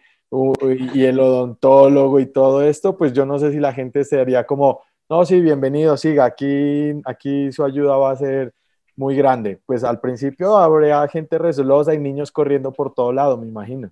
y 0.93 1.05
el 1.05 1.21
odontólogo 1.21 2.21
y 2.21 2.27
todo 2.27 2.63
esto, 2.63 2.97
pues 2.97 3.13
yo 3.13 3.25
no 3.27 3.39
sé 3.39 3.53
si 3.53 3.61
la 3.61 3.73
gente 3.73 4.05
sería 4.05 4.45
como, 4.45 4.83
no, 5.09 5.25
sí, 5.25 5.41
bienvenido, 5.41 5.97
siga, 5.97 6.25
aquí, 6.25 6.93
aquí 7.05 7.53
su 7.53 7.65
ayuda 7.65 7.97
va 7.97 8.11
a 8.13 8.17
ser 8.17 8.55
muy 8.97 9.17
grande. 9.17 9.61
Pues 9.67 9.85
al 9.85 10.01
principio 10.01 10.57
habría 10.57 11.07
gente 11.09 11.39
resolosa 11.39 11.95
y 11.95 11.99
niños 11.99 12.33
corriendo 12.33 12.73
por 12.73 12.95
todo 12.95 13.13
lado, 13.13 13.37
me 13.37 13.47
imagino. 13.47 13.91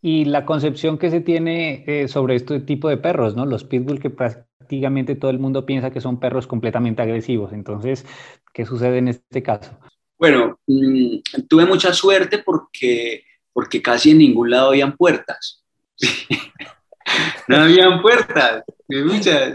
Y 0.00 0.26
la 0.26 0.44
concepción 0.44 0.98
que 0.98 1.10
se 1.10 1.20
tiene 1.20 1.84
eh, 1.86 2.08
sobre 2.08 2.36
este 2.36 2.60
tipo 2.60 2.88
de 2.88 2.96
perros, 2.96 3.34
¿no? 3.36 3.46
Los 3.46 3.64
pitbull 3.64 4.00
que 4.00 4.10
prácticamente 4.10 5.14
todo 5.16 5.30
el 5.30 5.38
mundo 5.38 5.64
piensa 5.64 5.90
que 5.90 6.00
son 6.00 6.20
perros 6.20 6.46
completamente 6.46 7.02
agresivos. 7.02 7.52
Entonces, 7.52 8.04
¿qué 8.52 8.66
sucede 8.66 8.98
en 8.98 9.08
este 9.08 9.42
caso? 9.42 9.78
Bueno, 10.18 10.58
mm, 10.66 11.18
tuve 11.48 11.66
mucha 11.66 11.92
suerte 11.92 12.38
porque, 12.38 13.24
porque 13.52 13.82
casi 13.82 14.10
en 14.10 14.18
ningún 14.18 14.50
lado 14.50 14.68
habían 14.68 14.96
puertas. 14.96 15.63
no 17.48 17.56
habían 17.56 18.02
puertas. 18.02 18.64
Muchas 18.88 19.54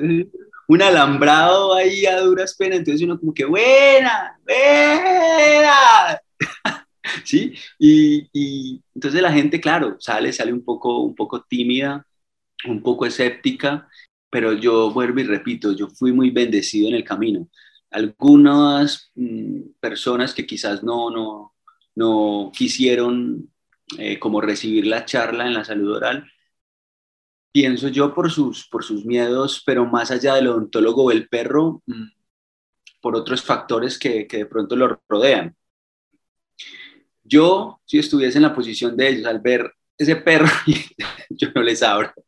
un 0.70 0.84
alambrado 0.84 1.74
ahí 1.74 2.06
a 2.06 2.22
duras 2.22 2.56
penas, 2.56 2.78
entonces 2.78 3.02
uno 3.02 3.20
como 3.20 3.34
que, 3.34 3.44
buena, 3.44 4.40
buena, 4.46 6.22
¿sí? 7.26 7.56
Y, 7.80 8.80
entonces 8.94 9.20
la 9.20 9.34
gente, 9.34 9.60
claro, 9.60 9.96
sale, 10.00 10.32
sale 10.32 10.54
un 10.54 10.64
poco, 10.64 11.00
un 11.00 11.16
poco 11.16 11.42
tímida, 11.42 12.06
un 12.66 12.84
poco 12.84 13.08
escéptica, 13.08 13.90
pero 14.30 14.54
yo 14.54 14.92
vuelvo 14.92 15.20
y 15.20 15.24
repito, 15.24 15.72
yo 15.72 15.88
fui 15.90 16.12
muy 16.12 16.30
bendecido 16.30 16.88
en 16.88 16.96
el 16.96 17.04
camino. 17.04 17.50
Algunas 17.90 19.10
mm, 19.16 19.72
personas 19.80 20.36
que 20.36 20.46
quizás 20.46 20.84
no, 20.84 21.10
no, 21.10 21.56
no 21.96 22.52
quisieron 22.56 23.50
eh, 23.98 24.20
como 24.20 24.42
recibir 24.42 24.88
la 24.88 25.06
charla 25.06 25.48
en 25.48 25.54
la 25.54 25.66
salud 25.66 25.96
oral, 25.96 26.30
pienso 27.52 27.88
yo 27.88 28.14
por 28.14 28.32
sus, 28.32 28.68
por 28.68 28.84
sus 28.84 29.06
miedos, 29.06 29.64
pero 29.66 29.86
más 29.86 30.12
allá 30.12 30.36
del 30.36 30.48
odontólogo 30.48 31.06
o 31.06 31.12
el 31.12 31.28
perro, 31.28 31.82
mm, 31.86 32.08
por 33.02 33.16
otros 33.16 33.42
factores 33.42 33.98
que, 33.98 34.28
que 34.28 34.38
de 34.38 34.46
pronto 34.46 34.76
lo 34.76 35.02
rodean. 35.08 35.56
Yo, 37.24 37.80
si 37.86 38.00
estuviese 38.00 38.38
en 38.38 38.44
la 38.44 38.54
posición 38.56 38.98
de 38.98 39.10
ellos, 39.10 39.26
al 39.26 39.40
ver 39.40 39.72
ese 39.98 40.16
perro, 40.16 40.48
yo 41.30 41.50
no 41.54 41.62
les 41.62 41.84
abro. 41.84 42.14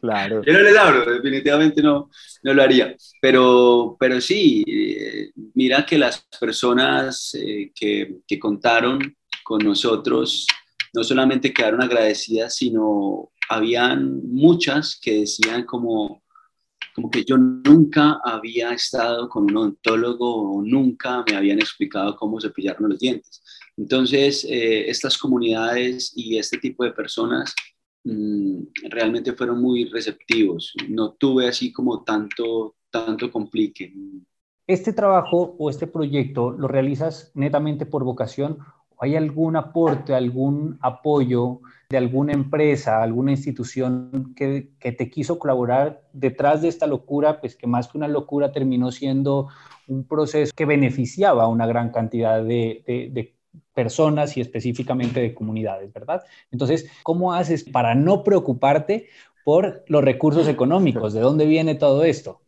Claro. 0.00 0.42
Yo 0.44 0.52
no 0.52 0.58
les 0.58 0.76
abro, 0.76 1.14
definitivamente 1.14 1.80
no, 1.80 2.10
no 2.42 2.52
lo 2.52 2.62
haría. 2.62 2.94
Pero, 3.22 3.96
pero 3.98 4.20
sí, 4.20 4.62
eh, 4.66 5.30
mira 5.54 5.86
que 5.86 5.96
las 5.96 6.26
personas 6.38 7.34
eh, 7.34 7.72
que, 7.74 8.16
que 8.26 8.38
contaron 8.38 9.16
con 9.44 9.60
nosotros 9.64 10.46
no 10.94 11.04
solamente 11.04 11.52
quedaron 11.52 11.82
agradecidas, 11.82 12.54
sino 12.56 13.30
habían 13.48 14.22
muchas 14.30 14.98
que 15.00 15.20
decían 15.20 15.64
como, 15.64 16.22
como 16.94 17.10
que 17.10 17.24
yo 17.24 17.36
nunca 17.38 18.20
había 18.24 18.72
estado 18.72 19.28
con 19.28 19.44
un 19.44 19.56
odontólogo 19.56 20.52
o 20.52 20.62
nunca 20.62 21.24
me 21.28 21.36
habían 21.36 21.58
explicado 21.58 22.16
cómo 22.16 22.40
cepillarme 22.40 22.88
los 22.88 22.98
dientes. 22.98 23.42
Entonces, 23.76 24.44
eh, 24.44 24.90
estas 24.90 25.16
comunidades 25.16 26.12
y 26.14 26.36
este 26.36 26.58
tipo 26.58 26.84
de 26.84 26.92
personas 26.92 27.54
mm, 28.04 28.64
realmente 28.90 29.32
fueron 29.32 29.62
muy 29.62 29.84
receptivos. 29.86 30.74
No 30.88 31.12
tuve 31.12 31.48
así 31.48 31.72
como 31.72 32.04
tanto, 32.04 32.76
tanto 32.90 33.30
complique. 33.30 33.94
¿Este 34.66 34.92
trabajo 34.92 35.56
o 35.58 35.70
este 35.70 35.86
proyecto 35.86 36.50
lo 36.50 36.68
realizas 36.68 37.32
netamente 37.34 37.86
por 37.86 38.04
vocación 38.04 38.58
¿Hay 39.02 39.16
algún 39.16 39.56
aporte, 39.56 40.14
algún 40.14 40.78
apoyo 40.80 41.58
de 41.90 41.96
alguna 41.96 42.34
empresa, 42.34 43.02
alguna 43.02 43.32
institución 43.32 44.32
que, 44.36 44.70
te 44.80 45.10
quiso 45.10 45.40
colaborar 45.40 46.08
detrás 46.12 46.62
de 46.62 46.68
esta 46.68 46.86
locura? 46.86 47.40
Pues 47.40 47.56
que 47.56 47.66
más 47.66 47.88
que 47.88 47.98
una 47.98 48.06
locura 48.06 48.52
terminó 48.52 48.92
siendo 48.92 49.48
un 49.88 50.06
proceso 50.06 50.52
que 50.54 50.66
beneficiaba 50.66 51.42
a 51.42 51.48
una 51.48 51.66
gran 51.66 51.90
cantidad 51.90 52.44
de, 52.44 53.34
personas 53.74 54.36
y 54.36 54.40
específicamente 54.40 55.18
de 55.18 55.34
comunidades, 55.34 55.92
¿verdad? 55.92 56.22
Entonces, 56.52 56.88
¿cómo 57.02 57.34
haces 57.34 57.64
para 57.64 57.96
no 57.96 58.22
preocuparte 58.22 59.08
por 59.44 59.82
los 59.88 60.04
recursos 60.04 60.46
económicos? 60.46 61.12
¿De 61.12 61.20
dónde 61.20 61.46
viene 61.46 61.74
todo 61.74 62.04
esto? 62.04 62.42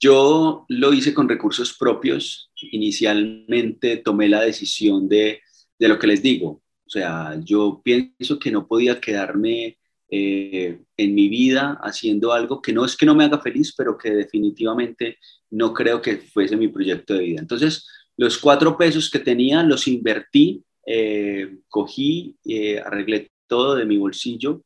Yo 0.00 0.64
lo 0.68 0.94
hice 0.94 1.12
con 1.12 1.28
recursos 1.28 1.76
propios. 1.76 2.50
Inicialmente 2.72 3.98
tomé 3.98 4.28
la 4.28 4.40
decisión 4.40 5.06
de 5.06 5.40
de 5.78 5.88
lo 5.88 5.98
que 5.98 6.06
les 6.06 6.22
digo. 6.22 6.62
O 6.86 6.90
sea, 6.90 7.38
yo 7.44 7.82
pienso 7.84 8.38
que 8.38 8.50
no 8.50 8.66
podía 8.66 9.00
quedarme 9.00 9.78
eh, 10.10 10.80
en 10.96 11.14
mi 11.14 11.28
vida 11.28 11.78
haciendo 11.82 12.32
algo 12.32 12.62
que 12.62 12.72
no 12.72 12.86
es 12.86 12.96
que 12.96 13.04
no 13.04 13.14
me 13.14 13.24
haga 13.24 13.40
feliz, 13.40 13.74
pero 13.76 13.98
que 13.98 14.10
definitivamente 14.10 15.18
no 15.50 15.74
creo 15.74 16.00
que 16.00 16.16
fuese 16.16 16.56
mi 16.56 16.68
proyecto 16.68 17.14
de 17.14 17.24
vida. 17.24 17.40
Entonces, 17.40 17.86
los 18.16 18.38
cuatro 18.38 18.76
pesos 18.78 19.10
que 19.10 19.18
tenía 19.18 19.62
los 19.62 19.86
invertí, 19.86 20.64
eh, 20.86 21.58
cogí, 21.68 22.36
eh, 22.46 22.80
arreglé 22.80 23.30
todo 23.46 23.74
de 23.74 23.84
mi 23.84 23.98
bolsillo. 23.98 24.62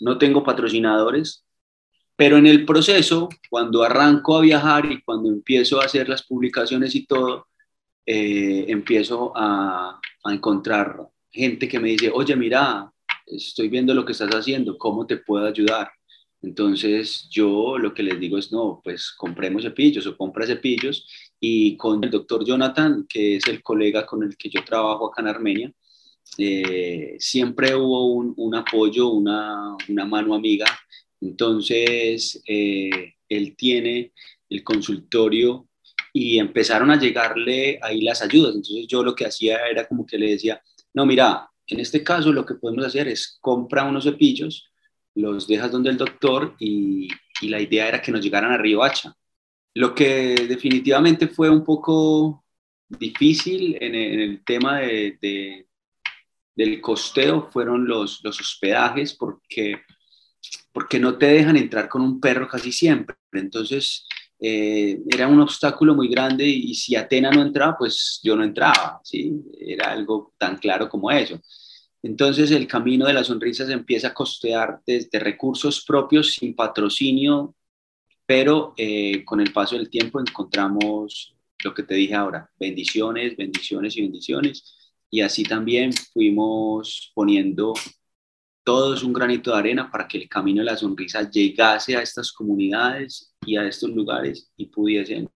No 0.00 0.18
tengo 0.18 0.42
patrocinadores, 0.42 1.44
pero 2.16 2.36
en 2.36 2.46
el 2.48 2.66
proceso, 2.66 3.28
cuando 3.48 3.84
arranco 3.84 4.36
a 4.36 4.40
viajar 4.40 4.90
y 4.90 5.00
cuando 5.02 5.28
empiezo 5.28 5.80
a 5.80 5.84
hacer 5.84 6.08
las 6.08 6.24
publicaciones 6.26 6.94
y 6.96 7.06
todo, 7.06 7.46
empiezo 8.04 9.32
a, 9.34 10.00
a 10.28 10.34
encontrar 10.34 10.96
gente 11.30 11.68
que 11.68 11.80
me 11.80 11.90
dice, 11.90 12.10
oye, 12.12 12.34
mira, 12.36 12.90
estoy 13.26 13.68
viendo 13.68 13.94
lo 13.94 14.04
que 14.04 14.12
estás 14.12 14.30
haciendo, 14.30 14.78
¿cómo 14.78 15.06
te 15.06 15.18
puedo 15.18 15.46
ayudar? 15.46 15.90
Entonces 16.42 17.28
yo 17.30 17.78
lo 17.78 17.92
que 17.92 18.02
les 18.02 18.20
digo 18.20 18.38
es, 18.38 18.52
no, 18.52 18.80
pues 18.84 19.12
compremos 19.16 19.62
cepillos 19.62 20.06
o 20.06 20.16
compra 20.16 20.46
cepillos 20.46 21.06
y 21.40 21.76
con 21.76 22.02
el 22.04 22.10
doctor 22.10 22.44
Jonathan, 22.44 23.06
que 23.08 23.36
es 23.36 23.46
el 23.48 23.62
colega 23.62 24.06
con 24.06 24.22
el 24.22 24.36
que 24.36 24.48
yo 24.50 24.64
trabajo 24.64 25.06
acá 25.06 25.22
en 25.22 25.28
Armenia, 25.28 25.72
eh, 26.38 27.16
siempre 27.18 27.74
hubo 27.74 28.06
un, 28.06 28.54
apoyo, 28.54 29.08
una, 29.08 29.76
mano 30.06 30.34
amiga. 30.34 30.66
Entonces 31.20 32.42
eh, 32.46 33.14
él 33.28 33.56
tiene 33.56 34.12
el 34.48 34.62
consultorio 34.62 35.68
y 36.18 36.38
empezaron 36.38 36.90
a 36.90 36.98
llegarle 36.98 37.78
ahí 37.82 38.00
las 38.00 38.22
ayudas. 38.22 38.54
Entonces 38.54 38.86
yo 38.88 39.04
lo 39.04 39.14
que 39.14 39.26
hacía 39.26 39.66
era 39.66 39.86
como 39.86 40.06
que 40.06 40.16
le 40.16 40.30
decía, 40.30 40.62
no, 40.94 41.04
mira, 41.04 41.50
en 41.66 41.78
este 41.78 42.02
caso 42.02 42.32
lo 42.32 42.46
que 42.46 42.54
podemos 42.54 42.86
hacer 42.86 43.06
es 43.06 43.36
compra 43.38 43.84
unos 43.84 44.04
cepillos, 44.04 44.70
los 45.14 45.46
dejas 45.46 45.70
donde 45.70 45.90
el 45.90 45.98
doctor 45.98 46.56
y, 46.58 47.08
y 47.42 47.48
la 47.48 47.60
idea 47.60 47.88
era 47.88 48.00
que 48.00 48.10
nos 48.12 48.22
llegaran 48.22 48.50
a 48.50 48.56
Río 48.56 48.82
Hacha. 48.82 49.14
Lo 49.74 49.94
que 49.94 50.34
definitivamente 50.48 51.28
fue 51.28 51.50
un 51.50 51.62
poco 51.62 52.46
difícil 52.88 53.76
en 53.78 53.94
el, 53.94 54.42
tema 54.42 54.78
de, 54.78 55.18
de, 55.20 55.66
del 56.54 56.80
costeo 56.80 57.50
fueron 57.52 57.86
los, 57.86 58.24
los 58.24 58.40
hospedajes 58.40 59.12
porque, 59.12 59.82
porque 60.72 60.98
no 60.98 61.18
te 61.18 61.26
dejan 61.26 61.58
entrar 61.58 61.90
con 61.90 62.00
un 62.00 62.20
perro 62.20 62.48
casi 62.48 62.72
siempre. 62.72 63.16
Entonces, 63.32 64.06
eh, 64.38 65.00
era 65.08 65.28
un 65.28 65.40
obstáculo 65.40 65.94
muy 65.94 66.08
grande 66.08 66.46
y, 66.46 66.74
si 66.74 66.94
Atena 66.94 67.30
no 67.30 67.42
entraba, 67.42 67.76
pues 67.78 68.20
yo 68.22 68.36
no 68.36 68.44
entraba, 68.44 69.00
¿sí? 69.02 69.32
Era 69.58 69.92
algo 69.92 70.34
tan 70.38 70.56
claro 70.58 70.88
como 70.88 71.10
eso. 71.10 71.40
Entonces 72.02 72.50
el 72.50 72.66
camino 72.66 73.06
de 73.06 73.14
la 73.14 73.24
sonrisa 73.24 73.66
se 73.66 73.72
empieza 73.72 74.08
a 74.08 74.14
costear 74.14 74.80
desde 74.86 75.18
recursos 75.18 75.84
propios 75.84 76.34
sin 76.34 76.54
patrocinio, 76.54 77.54
pero 78.26 78.74
eh, 78.76 79.24
con 79.24 79.40
el 79.40 79.52
paso 79.52 79.76
del 79.76 79.90
tiempo 79.90 80.20
encontramos 80.20 81.34
lo 81.64 81.74
que 81.74 81.82
te 81.82 81.94
dije 81.94 82.14
ahora, 82.14 82.50
bendiciones, 82.60 83.36
bendiciones 83.36 83.96
y 83.96 84.02
bendiciones. 84.02 84.92
Y 85.10 85.20
así 85.22 85.44
también 85.44 85.92
fuimos 85.92 87.12
poniendo 87.14 87.72
todos 88.64 89.02
un 89.02 89.12
granito 89.12 89.52
de 89.52 89.58
arena 89.58 89.90
para 89.90 90.06
que 90.08 90.18
el 90.18 90.28
camino 90.28 90.60
de 90.60 90.66
la 90.66 90.76
sonrisa 90.76 91.30
llegase 91.30 91.96
a 91.96 92.02
estas 92.02 92.32
comunidades 92.32 93.35
y 93.46 93.56
a 93.56 93.66
estos 93.66 93.90
lugares 93.90 94.50
y 94.56 94.66
pudiesen 94.66 95.30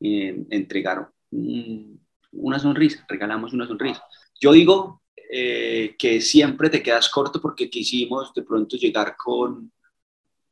eh, 0.00 0.44
entregar 0.50 1.08
una 1.30 2.58
sonrisa, 2.58 3.06
regalamos 3.08 3.52
una 3.52 3.66
sonrisa. 3.66 4.04
Yo 4.38 4.52
digo 4.52 5.02
eh, 5.30 5.94
que 5.98 6.20
siempre 6.20 6.68
te 6.68 6.82
quedas 6.82 7.08
corto 7.08 7.40
porque 7.40 7.70
quisimos 7.70 8.34
de 8.34 8.42
pronto 8.42 8.76
llegar 8.76 9.16
con, 9.16 9.72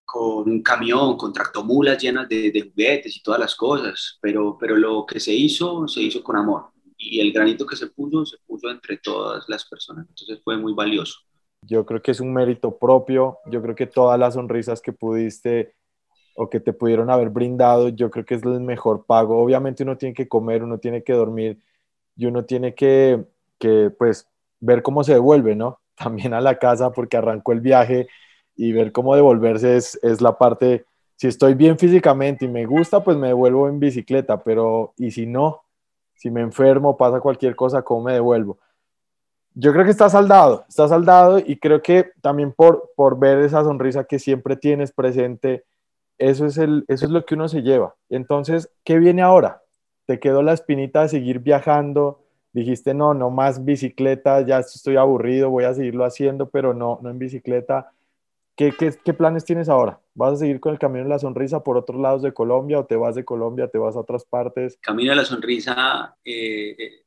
con 0.05 0.49
un 0.49 0.63
camión, 0.63 1.17
con 1.17 1.33
tractomulas 1.33 2.03
llenas 2.03 2.29
de, 2.29 2.51
de, 2.51 2.63
juguetes 2.63 3.17
y 3.17 3.23
todas 3.23 3.41
las 3.41 3.55
cosas, 3.55 4.19
pero, 4.23 4.57
pero 4.59 4.77
lo 4.77 5.05
que 5.05 5.21
se 5.21 5.35
hizo, 5.35 5.87
se 5.87 6.01
hizo 6.01 6.23
con 6.23 6.37
amor. 6.37 6.71
Y 6.97 7.21
el 7.21 7.33
granito 7.33 7.67
que 7.67 7.77
se 7.77 7.89
puso, 7.89 8.25
se 8.25 8.37
puso 8.47 8.71
entre 8.71 8.99
todas 8.99 9.45
las 9.49 9.65
personas, 9.69 10.07
entonces 10.09 10.41
fue 10.45 10.57
muy 10.57 10.75
valioso. 10.75 11.19
Yo 11.63 11.85
creo 11.85 12.01
que 12.01 12.13
es 12.13 12.21
un 12.21 12.33
mérito 12.33 12.79
propio, 12.79 13.39
yo 13.47 13.61
creo 13.61 13.75
que 13.75 13.87
todas 13.87 14.19
las 14.19 14.35
sonrisas 14.35 14.81
que 14.81 14.93
pudiste 14.93 15.75
o 16.35 16.49
que 16.49 16.61
te 16.61 16.73
pudieron 16.73 17.11
haber 17.11 17.31
brindado, 17.31 17.89
yo 17.89 18.11
creo 18.11 18.25
que 18.25 18.35
es 18.35 18.43
el 18.43 18.61
mejor 18.61 19.05
pago. 19.07 19.43
Obviamente 19.43 19.83
uno 19.83 19.97
tiene 19.97 20.15
que 20.15 20.29
comer, 20.29 20.63
uno 20.63 20.79
tiene 20.79 21.03
que 21.03 21.13
dormir 21.13 21.61
y 22.17 22.27
uno 22.27 22.45
tiene 22.45 22.75
que, 22.75 23.25
que 23.59 23.91
pues 23.99 24.29
ver 24.61 24.83
cómo 24.83 25.05
se 25.05 25.15
devuelve, 25.15 25.57
¿no? 25.57 25.81
También 25.95 26.35
a 26.35 26.41
la 26.41 26.59
casa 26.59 26.93
porque 26.93 27.17
arrancó 27.17 27.53
el 27.53 27.61
viaje 27.61 28.09
y 28.57 28.73
ver 28.73 28.93
cómo 28.93 29.15
devolverse 29.15 29.77
es, 29.77 29.99
es 30.03 30.21
la 30.21 30.37
parte, 30.37 30.85
si 31.17 31.27
estoy 31.27 31.55
bien 31.55 31.79
físicamente 31.79 32.45
y 32.45 32.49
me 32.49 32.67
gusta, 32.67 33.03
pues 33.03 33.17
me 33.17 33.29
devuelvo 33.29 33.69
en 33.69 33.81
bicicleta, 33.81 34.43
pero 34.43 34.93
y 34.97 35.11
si 35.11 35.27
no, 35.27 35.63
si 36.15 36.31
me 36.31 36.43
enfermo, 36.43 36.97
pasa 36.97 37.21
cualquier 37.21 37.57
cosa, 37.57 37.83
¿cómo 37.83 38.05
me 38.05 38.13
devuelvo? 38.13 38.59
Yo 39.55 39.73
creo 39.73 39.85
que 39.85 39.91
está 39.91 40.09
saldado, 40.09 40.65
está 40.69 40.87
saldado 40.87 41.39
y 41.39 41.59
creo 41.59 41.83
que 41.83 42.13
también 42.21 42.53
por, 42.53 42.91
por 42.95 43.19
ver 43.19 43.39
esa 43.39 43.65
sonrisa 43.65 44.05
que 44.05 44.19
siempre 44.19 44.57
tienes 44.57 44.93
presente, 44.93 45.65
eso 46.21 46.45
es, 46.45 46.59
el, 46.59 46.85
eso 46.87 47.07
es 47.07 47.11
lo 47.11 47.25
que 47.25 47.35
uno 47.35 47.49
se 47.49 47.63
lleva. 47.63 47.97
Entonces, 48.11 48.71
¿qué 48.85 48.99
viene 48.99 49.23
ahora? 49.23 49.63
¿Te 50.05 50.21
quedó 50.21 50.43
la 50.43 50.53
espinita 50.53 51.03
de 51.03 51.09
seguir 51.09 51.39
viajando? 51.39 52.23
Dijiste, 52.53 52.93
no, 52.93 53.15
no 53.15 53.31
más 53.31 53.65
bicicleta, 53.65 54.45
ya 54.47 54.59
estoy 54.59 54.97
aburrido, 54.97 55.49
voy 55.49 55.65
a 55.65 55.73
seguirlo 55.73 56.05
haciendo, 56.05 56.51
pero 56.51 56.75
no, 56.75 57.01
no 57.03 57.09
en 57.09 57.19
bicicleta. 57.19 57.93
¿Qué, 58.55 58.73
qué, 58.79 58.95
qué 59.03 59.15
planes 59.15 59.47
tienes 59.47 59.71
ahora? 59.71 59.99
¿Vas 60.15 60.35
a 60.35 60.37
seguir 60.37 60.61
con 60.61 60.73
el 60.73 60.79
Camino 60.79 61.05
de 61.05 61.09
la 61.09 61.19
Sonrisa 61.19 61.65
por 61.65 61.79
otros 61.79 61.99
lados 61.99 62.21
de 62.21 62.35
Colombia 62.35 62.79
o 62.81 62.85
te 62.85 62.97
vas 62.97 63.15
de 63.15 63.25
Colombia, 63.25 63.69
te 63.69 63.79
vas 63.79 63.97
a 63.97 64.01
otras 64.01 64.27
partes? 64.27 64.79
Camino 64.83 65.11
de 65.11 65.17
la 65.17 65.25
Sonrisa, 65.25 66.17
eh, 66.23 67.05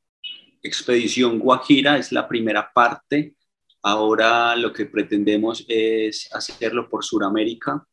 Expedición 0.64 1.38
Guajira 1.38 1.98
es 1.98 2.12
la 2.12 2.28
primera 2.28 2.72
parte. 2.74 3.36
Ahora 3.84 4.56
lo 4.56 4.74
que 4.74 4.88
pretendemos 4.88 5.64
es 5.68 6.34
hacerlo 6.34 6.90
por 6.90 7.04
Sudamérica 7.04 7.86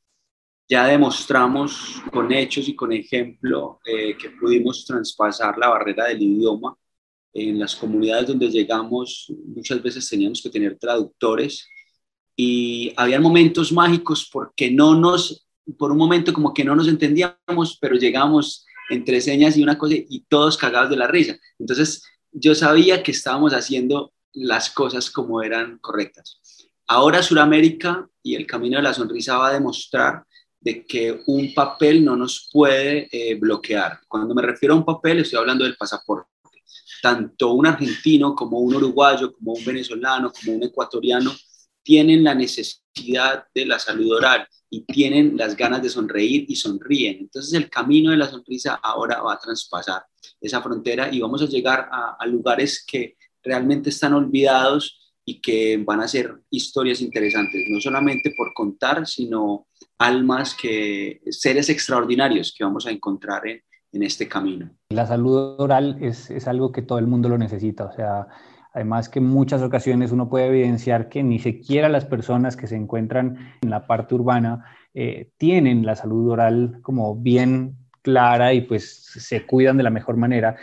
ya 0.71 0.87
demostramos 0.87 2.01
con 2.13 2.31
hechos 2.33 2.69
y 2.69 2.77
con 2.77 2.93
ejemplo 2.93 3.81
eh, 3.85 4.17
que 4.17 4.31
pudimos 4.31 4.85
traspasar 4.87 5.59
la 5.59 5.69
barrera 5.69 6.07
del 6.07 6.23
idioma. 6.23 6.77
En 7.33 7.59
las 7.59 7.75
comunidades 7.75 8.29
donde 8.29 8.49
llegamos 8.49 9.33
muchas 9.47 9.83
veces 9.83 10.09
teníamos 10.09 10.41
que 10.41 10.51
tener 10.51 10.79
traductores 10.79 11.69
y 12.37 12.93
había 12.97 13.21
momentos 13.21 13.73
mágicos 13.73 14.29
porque 14.33 14.71
no 14.71 14.95
nos, 14.95 15.49
por 15.77 15.91
un 15.91 15.99
momento 15.99 16.33
como 16.33 16.55
que 16.55 16.65
no 16.65 16.77
nos 16.77 16.87
entendíamos, 16.87 17.77
pero 17.81 17.97
llegamos 17.97 18.65
entre 18.91 19.21
señas 19.21 19.57
y 19.57 19.65
una 19.65 19.77
cosa 19.77 19.95
y 19.97 20.25
todos 20.29 20.57
cagados 20.57 20.91
de 20.91 20.97
la 20.97 21.09
risa. 21.09 21.37
Entonces 21.59 22.05
yo 22.31 22.55
sabía 22.55 23.03
que 23.03 23.11
estábamos 23.11 23.55
haciendo 23.55 24.13
las 24.33 24.71
cosas 24.71 25.11
como 25.11 25.43
eran 25.43 25.79
correctas. 25.79 26.41
Ahora 26.87 27.25
Sudamérica 27.25 28.09
y 28.23 28.37
el 28.37 28.47
Camino 28.47 28.77
de 28.77 28.85
la 28.85 28.95
Sonrisa 28.95 29.37
va 29.37 29.49
a 29.49 29.55
demostrar 29.55 30.25
de 30.61 30.85
que 30.85 31.23
un 31.27 31.55
papel 31.55 32.05
no 32.05 32.17
nos 32.17 32.49
puede 32.53 33.09
eh, 33.11 33.35
bloquear. 33.35 34.01
Cuando 34.07 34.35
me 34.35 34.43
refiero 34.43 34.75
a 34.75 34.79
un 34.79 34.85
papel, 34.85 35.21
estoy 35.21 35.39
hablando 35.39 35.65
del 35.65 35.77
pasaporte. 35.77 36.29
Tanto 37.03 37.55
un 37.55 37.67
argentino 37.67 38.35
como 38.35 38.59
un 38.59 38.75
uruguayo, 38.75 39.33
como 39.33 39.55
un 39.55 39.65
venezolano, 39.65 40.31
como 40.31 40.57
un 40.57 40.65
ecuatoriano, 40.65 41.35
tienen 41.83 42.23
la 42.23 42.35
necesidad 42.35 43.45
de 43.55 43.65
la 43.65 43.79
salud 43.79 44.13
oral 44.13 44.47
y 44.69 44.83
tienen 44.83 45.37
las 45.37 45.57
ganas 45.57 45.83
de 45.83 45.89
sonreír 45.89 46.45
y 46.47 46.57
sonríen. 46.57 47.19
Entonces 47.21 47.55
el 47.55 47.71
camino 47.71 48.11
de 48.11 48.19
la 48.19 48.29
sonrisa 48.29 48.75
ahora 48.83 49.23
va 49.23 49.35
a 49.35 49.39
traspasar 49.39 50.05
esa 50.41 50.61
frontera 50.61 51.13
y 51.13 51.21
vamos 51.21 51.41
a 51.43 51.47
llegar 51.47 51.89
a, 51.91 52.17
a 52.21 52.27
lugares 52.27 52.85
que 52.87 53.17
realmente 53.43 53.89
están 53.89 54.13
olvidados 54.13 55.01
y 55.25 55.41
que 55.41 55.79
van 55.79 56.01
a 56.01 56.09
ser 56.09 56.35
historias 56.51 57.01
interesantes, 57.01 57.65
no 57.69 57.81
solamente 57.81 58.35
por 58.37 58.53
contar, 58.53 59.07
sino 59.07 59.67
almas 60.01 60.55
que, 60.55 61.21
seres 61.31 61.69
extraordinarios 61.69 62.55
que 62.57 62.65
vamos 62.65 62.87
a 62.87 62.91
encontrar 62.91 63.47
en, 63.47 63.61
en 63.93 64.03
este 64.03 64.27
camino. 64.27 64.71
La 64.89 65.07
salud 65.07 65.61
oral 65.61 65.99
es, 66.01 66.31
es, 66.31 66.49
algo 66.49 66.73
que 66.73 66.83
todo 66.83 66.99
el 66.99 67.07
mundo 67.07 67.29
lo 67.29 67.37
necesita, 67.37 67.85
o 67.85 67.93
sea, 67.93 68.27
además 68.73 69.11
que 69.11 69.19
en 69.19 69.27
muchas 69.27 69.61
ocasiones 69.63 70.11
uno 70.11 70.29
puede 70.29 70.47
evidenciar 70.47 71.11
que 71.11 71.23
ni 71.23 71.39
siquiera 71.39 71.89
las 71.91 72.07
personas 72.07 72.57
que 72.57 72.67
se 72.67 72.77
encuentran 72.77 73.57
en 73.61 73.71
la 73.71 73.87
parte 73.87 74.15
urbana 74.15 74.65
eh, 74.95 75.33
tienen 75.37 75.85
la 75.85 75.97
salud 75.97 76.31
oral 76.31 76.79
como 76.83 77.15
bien 77.15 77.77
clara 78.03 78.55
y 78.55 78.63
pues 78.63 79.05
se 79.05 79.45
cuidan 79.45 79.77
de 79.77 79.83
la 79.83 79.91
mejor 79.91 80.17
manera. 80.17 80.57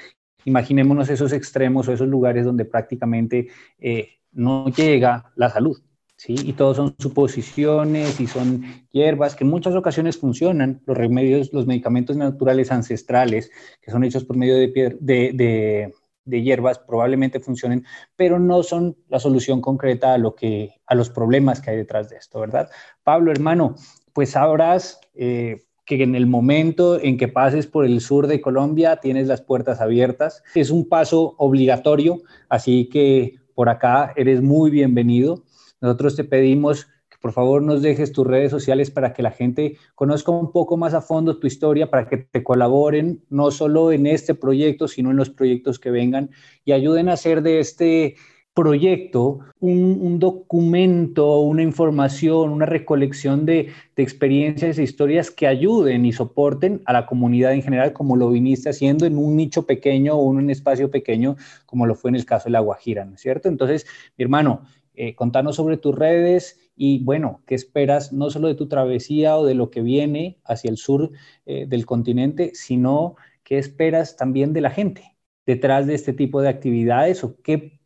Imaginémonos 0.45 1.10
esos 1.10 1.32
extremos 1.32 1.88
o 1.88 1.93
esos 1.93 2.08
lugares 2.08 2.43
donde 2.43 2.65
prácticamente 2.65 3.50
eh, 3.78 4.17
no 4.32 4.69
llega 4.69 5.32
la 5.36 5.50
salud. 5.50 5.78
¿Sí? 6.17 6.36
Y 6.43 6.53
todos 6.53 6.77
son 6.77 6.95
suposiciones 6.99 8.19
y 8.19 8.27
son 8.27 8.63
hierbas 8.91 9.36
que 9.36 9.43
en 9.43 9.49
muchas 9.49 9.75
ocasiones 9.75 10.17
funcionan, 10.17 10.82
los 10.86 10.97
remedios, 10.97 11.53
los 11.53 11.67
medicamentos 11.67 12.17
naturales 12.17 12.71
ancestrales 12.71 13.51
que 13.82 13.91
son 13.91 14.03
hechos 14.03 14.25
por 14.25 14.36
medio 14.36 14.56
de, 14.56 14.97
de, 14.99 15.93
de, 16.25 16.41
hierbas 16.41 16.80
probablemente 16.80 17.39
funcionen, 17.39 17.86
pero 18.15 18.39
no 18.39 18.63
son 18.63 18.97
la 19.08 19.19
solución 19.19 19.62
concreta 19.62 20.13
a, 20.13 20.17
lo 20.17 20.36
que, 20.36 20.82
a 20.86 20.95
los 20.95 21.10
problemas 21.10 21.62
que 21.62 21.71
hay 21.71 21.77
detrás 21.77 22.10
de 22.10 22.17
esto, 22.17 22.39
¿verdad? 22.39 22.69
Pablo, 23.03 23.32
hermano, 23.32 23.75
pues 24.12 24.32
sabrás 24.32 24.99
eh, 25.13 25.62
que 25.86 26.03
en 26.03 26.15
el 26.15 26.27
momento 26.27 26.99
en 27.01 27.17
que 27.17 27.30
pases 27.30 27.65
por 27.65 27.86
el 27.86 28.01
sur 28.01 28.27
de 28.27 28.41
Colombia 28.41 28.97
tienes 28.97 29.27
las 29.27 29.41
puertas 29.41 29.80
abiertas. 29.80 30.43
Es 30.53 30.69
un 30.69 30.89
paso 30.89 31.36
obligatorio, 31.38 32.21
así 32.49 32.89
que 32.89 33.36
por 33.56 33.69
acá 33.69 34.13
eres 34.15 34.41
muy 34.41 34.69
bienvenido. 34.69 35.43
Nosotros 35.81 36.15
te 36.15 36.23
pedimos 36.23 36.87
que 37.09 37.17
por 37.21 37.31
favor 37.31 37.61
nos 37.61 37.81
dejes 37.81 38.11
tus 38.11 38.27
redes 38.27 38.51
sociales 38.51 38.91
para 38.91 39.13
que 39.13 39.23
la 39.23 39.31
gente 39.31 39.77
conozca 39.95 40.31
un 40.31 40.51
poco 40.51 40.77
más 40.77 40.93
a 40.93 41.01
fondo 41.01 41.39
tu 41.39 41.47
historia, 41.47 41.89
para 41.89 42.07
que 42.07 42.17
te 42.17 42.43
colaboren 42.43 43.23
no 43.29 43.51
solo 43.51 43.91
en 43.91 44.07
este 44.07 44.35
proyecto, 44.35 44.87
sino 44.87 45.11
en 45.11 45.17
los 45.17 45.29
proyectos 45.29 45.79
que 45.79 45.91
vengan 45.91 46.31
y 46.65 46.73
ayuden 46.73 47.09
a 47.09 47.13
hacer 47.13 47.41
de 47.41 47.59
este 47.59 48.15
proyecto 48.57 49.41
un, 49.59 49.99
un 50.01 50.17
documento, 50.17 51.41
una 51.41 51.61
información, 51.61 52.49
una 52.49 52.65
recolección 52.65 53.45
de, 53.45 53.69
de, 53.95 54.01
experiencias 54.01 54.79
e 54.79 54.83
historias 54.83 55.29
que 55.29 55.45
ayuden 55.45 56.07
y 56.07 56.11
soporten 56.11 56.81
a 56.85 56.93
la 56.93 57.05
comunidad 57.05 57.53
en 57.53 57.61
general, 57.61 57.93
como 57.93 58.15
lo 58.15 58.31
viniste 58.31 58.69
haciendo 58.69 59.05
en 59.05 59.19
un 59.19 59.35
nicho 59.35 59.67
pequeño 59.67 60.15
o 60.15 60.31
en 60.31 60.39
un 60.39 60.49
espacio 60.49 60.89
pequeño, 60.89 61.35
como 61.67 61.85
lo 61.85 61.93
fue 61.93 62.09
en 62.09 62.15
el 62.15 62.25
caso 62.25 62.45
de 62.45 62.53
la 62.53 62.61
Guajira, 62.61 63.05
¿no 63.05 63.13
es 63.13 63.21
cierto? 63.21 63.47
Entonces, 63.47 63.85
mi 64.17 64.23
hermano, 64.23 64.63
eh, 64.99 65.13
contanos 65.13 65.57
sobre 65.57 65.77
tus 65.77 65.93
redes 65.93 66.60
y 66.75 67.03
bueno, 67.03 67.43
¿qué 67.45 67.53
esperas 67.53 68.13
no 68.13 68.31
solo 68.31 68.47
de 68.47 68.55
tu 68.55 68.67
travesía 68.67 69.38
o 69.38 69.45
de 69.45 69.53
lo 69.53 69.69
que 69.69 69.83
viene 69.83 70.39
hacia 70.43 70.71
el 70.71 70.77
sur 70.77 71.12
eh, 71.45 71.67
del 71.67 71.86
continente, 71.86 72.55
sino 72.55 73.15
qué 73.43 73.60
esperas 73.60 74.17
también 74.17 74.53
de 74.53 74.62
la 74.62 74.71
gente 74.71 75.15
detrás 75.45 75.86
de 75.86 75.93
este 75.93 76.13
tipo 76.13 76.41
de 76.41 76.49
actividades 76.49 77.23
o 77.23 77.39
qué, 77.43 77.79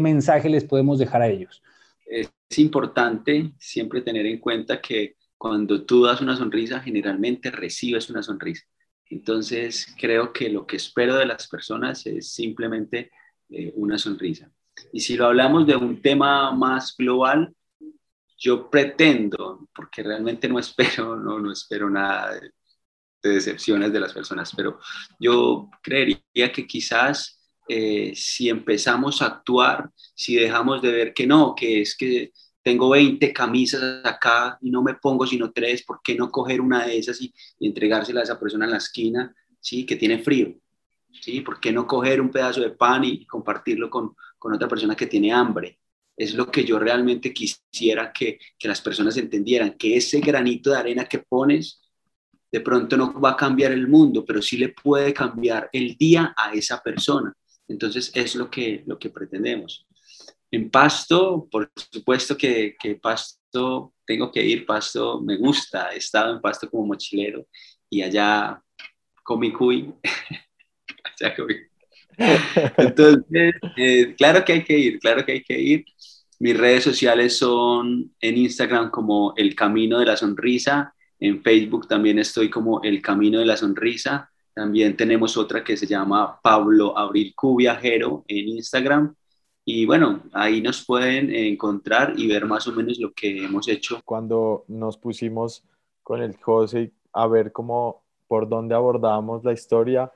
mensaje 0.00 0.48
les 0.48 0.62
podemos 0.62 1.00
dejar 1.00 1.22
a 1.22 1.28
ellos? 1.28 1.60
Es 2.06 2.30
importante 2.56 3.50
siempre 3.58 4.02
tener 4.02 4.24
en 4.24 4.38
cuenta 4.38 4.80
que 4.80 5.16
cuando 5.36 5.84
tú 5.84 6.04
das 6.04 6.20
una 6.20 6.36
sonrisa, 6.36 6.78
generalmente 6.78 7.50
recibes 7.50 8.10
una 8.10 8.22
sonrisa. 8.22 8.64
Entonces, 9.10 9.92
creo 9.98 10.32
que 10.32 10.50
lo 10.50 10.68
que 10.68 10.76
espero 10.76 11.16
de 11.16 11.26
las 11.26 11.48
personas 11.48 12.06
es 12.06 12.32
simplemente 12.32 13.10
eh, 13.50 13.72
una 13.74 13.98
sonrisa. 13.98 14.52
Y 14.92 15.00
si 15.00 15.16
lo 15.16 15.26
hablamos 15.26 15.66
de 15.66 15.76
un 15.76 16.00
tema 16.00 16.52
más 16.52 16.94
global, 16.96 17.54
yo 18.38 18.70
pretendo, 18.70 19.68
porque 19.74 20.02
realmente 20.02 20.48
no 20.48 20.58
espero, 20.58 21.16
no, 21.20 21.38
no 21.38 21.52
espero 21.52 21.90
nada 21.90 22.34
de, 22.34 22.52
de, 23.22 23.30
decepciones 23.30 23.92
de 23.92 24.00
las 24.00 24.12
personas, 24.12 24.52
pero 24.56 24.78
yo 25.18 25.68
creería 25.82 26.52
que 26.52 26.66
quizás 26.66 27.38
eh, 27.68 28.12
si 28.14 28.48
empezamos 28.48 29.20
a 29.20 29.26
actuar, 29.26 29.90
si 30.14 30.36
dejamos 30.36 30.80
de 30.80 30.92
ver 30.92 31.12
que 31.12 31.26
no, 31.26 31.54
que 31.54 31.82
es 31.82 31.96
que 31.96 32.32
tengo 32.62 32.90
20 32.90 33.32
camisas 33.32 34.04
acá 34.04 34.58
y 34.60 34.70
no 34.70 34.82
me 34.82 34.94
pongo 34.94 35.26
sino 35.26 35.52
tres, 35.52 35.82
¿por 35.84 36.00
qué 36.02 36.14
no 36.14 36.30
coger 36.30 36.60
una 36.60 36.86
de 36.86 36.98
esas 36.98 37.20
y, 37.20 37.32
y 37.58 37.68
entregársela 37.68 38.20
a 38.20 38.24
esa 38.24 38.40
persona 38.40 38.64
en 38.66 38.72
la 38.72 38.78
esquina, 38.78 39.34
¿sí? 39.60 39.84
que 39.84 39.96
tiene 39.96 40.18
frío? 40.18 40.54
¿Sí? 41.20 41.40
¿Por 41.40 41.60
qué 41.60 41.72
no 41.72 41.86
coger 41.86 42.20
un 42.20 42.30
pedazo 42.30 42.60
de 42.60 42.70
pan 42.70 43.04
y 43.04 43.26
compartirlo 43.26 43.90
con, 43.90 44.14
con 44.38 44.54
otra 44.54 44.68
persona 44.68 44.96
que 44.96 45.06
tiene 45.06 45.32
hambre? 45.32 45.78
Es 46.16 46.34
lo 46.34 46.50
que 46.50 46.64
yo 46.64 46.78
realmente 46.78 47.32
quisiera 47.32 48.12
que, 48.12 48.38
que 48.58 48.68
las 48.68 48.80
personas 48.80 49.16
entendieran, 49.16 49.76
que 49.78 49.96
ese 49.96 50.20
granito 50.20 50.70
de 50.70 50.78
arena 50.78 51.04
que 51.04 51.20
pones 51.20 51.80
de 52.50 52.60
pronto 52.60 52.96
no 52.96 53.20
va 53.20 53.30
a 53.30 53.36
cambiar 53.36 53.72
el 53.72 53.88
mundo, 53.88 54.24
pero 54.24 54.40
sí 54.40 54.56
le 54.56 54.70
puede 54.70 55.12
cambiar 55.12 55.68
el 55.72 55.96
día 55.96 56.34
a 56.36 56.52
esa 56.52 56.82
persona. 56.82 57.32
Entonces 57.68 58.10
es 58.14 58.34
lo 58.34 58.50
que, 58.50 58.82
lo 58.86 58.98
que 58.98 59.10
pretendemos. 59.10 59.86
En 60.50 60.70
Pasto, 60.70 61.46
por 61.50 61.70
supuesto 61.92 62.36
que, 62.36 62.74
que 62.78 62.94
Pasto, 62.96 63.94
tengo 64.06 64.32
que 64.32 64.44
ir, 64.44 64.64
Pasto 64.64 65.20
me 65.20 65.36
gusta, 65.36 65.92
he 65.92 65.98
estado 65.98 66.34
en 66.34 66.40
Pasto 66.40 66.70
como 66.70 66.86
mochilero 66.86 67.46
y 67.90 68.02
allá 68.02 68.62
comí 69.22 69.52
cuy. 69.52 69.92
Entonces, 72.76 73.54
eh, 73.76 74.14
claro 74.16 74.44
que 74.44 74.52
hay 74.52 74.64
que 74.64 74.78
ir, 74.78 74.98
claro 74.98 75.24
que 75.24 75.32
hay 75.32 75.42
que 75.42 75.58
ir. 75.58 75.84
Mis 76.40 76.56
redes 76.56 76.84
sociales 76.84 77.36
son 77.36 78.12
en 78.20 78.36
Instagram 78.36 78.90
como 78.90 79.34
El 79.36 79.54
Camino 79.54 79.98
de 79.98 80.06
la 80.06 80.16
Sonrisa, 80.16 80.94
en 81.20 81.42
Facebook 81.42 81.88
también 81.88 82.18
estoy 82.18 82.48
como 82.48 82.80
El 82.82 83.02
Camino 83.02 83.40
de 83.40 83.46
la 83.46 83.56
Sonrisa, 83.56 84.30
también 84.54 84.96
tenemos 84.96 85.36
otra 85.36 85.62
que 85.62 85.76
se 85.76 85.86
llama 85.86 86.40
Pablo 86.42 86.96
Abril 86.96 87.32
Q 87.34 87.56
Viajero 87.56 88.24
en 88.26 88.48
Instagram. 88.48 89.14
Y 89.64 89.86
bueno, 89.86 90.22
ahí 90.32 90.60
nos 90.60 90.84
pueden 90.84 91.32
encontrar 91.32 92.14
y 92.16 92.26
ver 92.26 92.46
más 92.46 92.66
o 92.66 92.72
menos 92.72 92.98
lo 92.98 93.12
que 93.12 93.44
hemos 93.44 93.68
hecho. 93.68 94.00
Cuando 94.04 94.64
nos 94.66 94.96
pusimos 94.96 95.62
con 96.02 96.22
el 96.22 96.36
José 96.38 96.92
a 97.12 97.26
ver 97.26 97.52
cómo, 97.52 98.02
por 98.26 98.48
dónde 98.48 98.74
abordábamos 98.74 99.44
la 99.44 99.52
historia, 99.52 100.10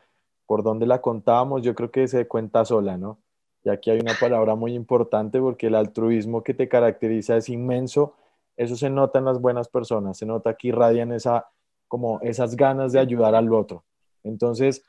por 0.46 0.62
dónde 0.62 0.86
la 0.86 1.00
contábamos, 1.00 1.62
yo 1.62 1.74
creo 1.74 1.90
que 1.90 2.08
se 2.08 2.26
cuenta 2.26 2.64
sola, 2.64 2.96
¿no? 2.96 3.18
Y 3.64 3.70
aquí 3.70 3.90
hay 3.90 4.00
una 4.00 4.14
palabra 4.18 4.54
muy 4.54 4.74
importante 4.74 5.40
porque 5.40 5.68
el 5.68 5.74
altruismo 5.74 6.42
que 6.42 6.54
te 6.54 6.68
caracteriza 6.68 7.36
es 7.36 7.48
inmenso. 7.48 8.14
Eso 8.56 8.76
se 8.76 8.90
nota 8.90 9.20
en 9.20 9.24
las 9.24 9.40
buenas 9.40 9.68
personas, 9.68 10.18
se 10.18 10.26
nota 10.26 10.54
que 10.54 10.68
irradian 10.68 11.12
esa, 11.12 11.46
como 11.88 12.20
esas 12.22 12.56
ganas 12.56 12.92
de 12.92 12.98
ayudar 12.98 13.34
al 13.34 13.52
otro. 13.52 13.84
Entonces, 14.24 14.84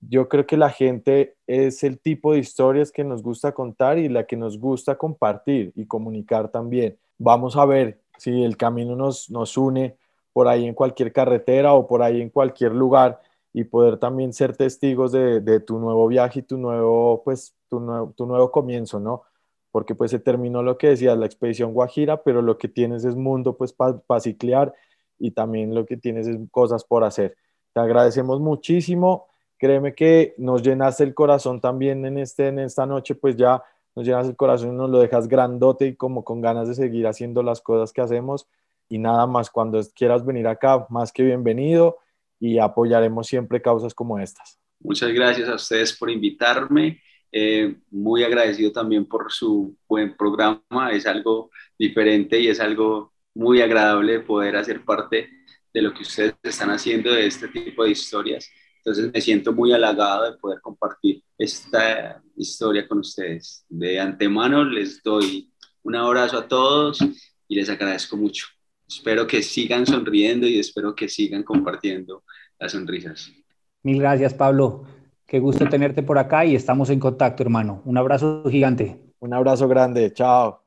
yo 0.00 0.28
creo 0.28 0.46
que 0.46 0.56
la 0.56 0.70
gente 0.70 1.36
es 1.46 1.84
el 1.84 1.98
tipo 1.98 2.32
de 2.32 2.38
historias 2.38 2.90
que 2.90 3.04
nos 3.04 3.22
gusta 3.22 3.52
contar 3.52 3.98
y 3.98 4.08
la 4.08 4.24
que 4.24 4.36
nos 4.36 4.58
gusta 4.58 4.96
compartir 4.96 5.72
y 5.76 5.86
comunicar 5.86 6.50
también. 6.50 6.98
Vamos 7.18 7.56
a 7.56 7.64
ver 7.64 8.00
si 8.18 8.42
el 8.42 8.56
camino 8.56 8.96
nos, 8.96 9.30
nos 9.30 9.56
une 9.56 9.96
por 10.32 10.48
ahí 10.48 10.66
en 10.66 10.74
cualquier 10.74 11.12
carretera 11.12 11.74
o 11.74 11.86
por 11.86 12.02
ahí 12.02 12.20
en 12.20 12.30
cualquier 12.30 12.72
lugar 12.72 13.20
y 13.56 13.62
poder 13.62 13.98
también 13.98 14.32
ser 14.32 14.56
testigos 14.56 15.12
de, 15.12 15.60
tu 15.60 15.78
nuevo 15.78 16.08
viaje 16.08 16.40
y 16.40 16.42
tu 16.42 16.58
nuevo, 16.58 17.22
pues, 17.24 17.54
tu 17.70 17.78
nuevo, 17.78 18.12
tu 18.16 18.26
nuevo 18.26 18.50
comienzo, 18.50 18.98
¿no? 18.98 19.22
Porque 19.70 19.94
pues 19.94 20.10
se 20.10 20.18
terminó 20.18 20.62
lo 20.62 20.76
que 20.76 20.88
decías, 20.88 21.16
la 21.16 21.26
expedición 21.26 21.72
Guajira, 21.72 22.22
pero 22.24 22.42
lo 22.42 22.58
que 22.58 22.66
tienes 22.66 23.04
es 23.04 23.14
mundo 23.14 23.56
pues 23.56 23.72
para 23.72 24.20
ciclear 24.20 24.74
y 25.20 25.30
también 25.30 25.72
lo 25.72 25.86
que 25.86 25.96
tienes 25.96 26.26
es 26.26 26.36
cosas 26.50 26.84
por 26.84 27.04
hacer. 27.04 27.36
Te 27.72 27.80
agradecemos 27.80 28.40
muchísimo. 28.40 29.26
Créeme 29.56 29.94
que 29.94 30.34
nos 30.36 30.62
llenaste 30.62 31.04
el 31.04 31.14
corazón 31.14 31.60
también 31.60 32.04
en, 32.06 32.18
este, 32.18 32.48
en 32.48 32.58
esta 32.58 32.86
noche, 32.86 33.14
pues 33.14 33.36
ya 33.36 33.62
nos 33.94 34.04
llenas 34.04 34.26
el 34.26 34.34
corazón 34.34 34.70
y 34.70 34.76
nos 34.76 34.90
lo 34.90 34.98
dejas 34.98 35.28
grandote 35.28 35.86
y 35.86 35.94
como 35.94 36.24
con 36.24 36.40
ganas 36.40 36.66
de 36.66 36.74
seguir 36.74 37.06
haciendo 37.06 37.44
las 37.44 37.60
cosas 37.60 37.92
que 37.92 38.00
hacemos. 38.00 38.48
Y 38.88 38.98
nada 38.98 39.28
más, 39.28 39.48
cuando 39.48 39.80
quieras 39.94 40.24
venir 40.24 40.48
acá, 40.48 40.86
más 40.90 41.12
que 41.12 41.22
bienvenido 41.22 41.98
y 42.44 42.58
apoyaremos 42.58 43.26
siempre 43.26 43.62
causas 43.62 43.94
como 43.94 44.18
estas. 44.18 44.60
Muchas 44.80 45.10
gracias 45.12 45.48
a 45.48 45.54
ustedes 45.54 45.96
por 45.96 46.10
invitarme. 46.10 47.00
Eh, 47.32 47.76
muy 47.90 48.22
agradecido 48.22 48.70
también 48.70 49.06
por 49.06 49.32
su 49.32 49.74
buen 49.88 50.14
programa. 50.14 50.90
Es 50.92 51.06
algo 51.06 51.50
diferente 51.78 52.38
y 52.38 52.48
es 52.48 52.60
algo 52.60 53.14
muy 53.34 53.62
agradable 53.62 54.20
poder 54.20 54.56
hacer 54.56 54.84
parte 54.84 55.30
de 55.72 55.82
lo 55.82 55.94
que 55.94 56.02
ustedes 56.02 56.34
están 56.42 56.68
haciendo 56.68 57.12
de 57.12 57.26
este 57.26 57.48
tipo 57.48 57.82
de 57.82 57.92
historias. 57.92 58.50
Entonces 58.76 59.10
me 59.10 59.22
siento 59.22 59.54
muy 59.54 59.72
halagado 59.72 60.30
de 60.30 60.36
poder 60.36 60.60
compartir 60.60 61.22
esta 61.38 62.22
historia 62.36 62.86
con 62.86 62.98
ustedes. 62.98 63.64
De 63.70 63.98
antemano 63.98 64.66
les 64.66 65.02
doy 65.02 65.50
un 65.82 65.96
abrazo 65.96 66.36
a 66.36 66.46
todos 66.46 66.98
y 67.48 67.56
les 67.56 67.70
agradezco 67.70 68.18
mucho. 68.18 68.48
Espero 68.86 69.26
que 69.26 69.42
sigan 69.42 69.86
sonriendo 69.86 70.46
y 70.46 70.58
espero 70.58 70.94
que 70.94 71.08
sigan 71.08 71.42
compartiendo 71.42 72.24
las 72.58 72.72
sonrisas. 72.72 73.32
Mil 73.82 74.00
gracias, 74.00 74.34
Pablo. 74.34 74.84
Qué 75.26 75.38
gusto 75.40 75.68
tenerte 75.68 76.02
por 76.02 76.18
acá 76.18 76.44
y 76.44 76.54
estamos 76.54 76.90
en 76.90 77.00
contacto, 77.00 77.42
hermano. 77.42 77.82
Un 77.84 77.96
abrazo 77.96 78.44
gigante. 78.50 79.00
Un 79.20 79.32
abrazo 79.32 79.68
grande. 79.68 80.12
Chao. 80.12 80.63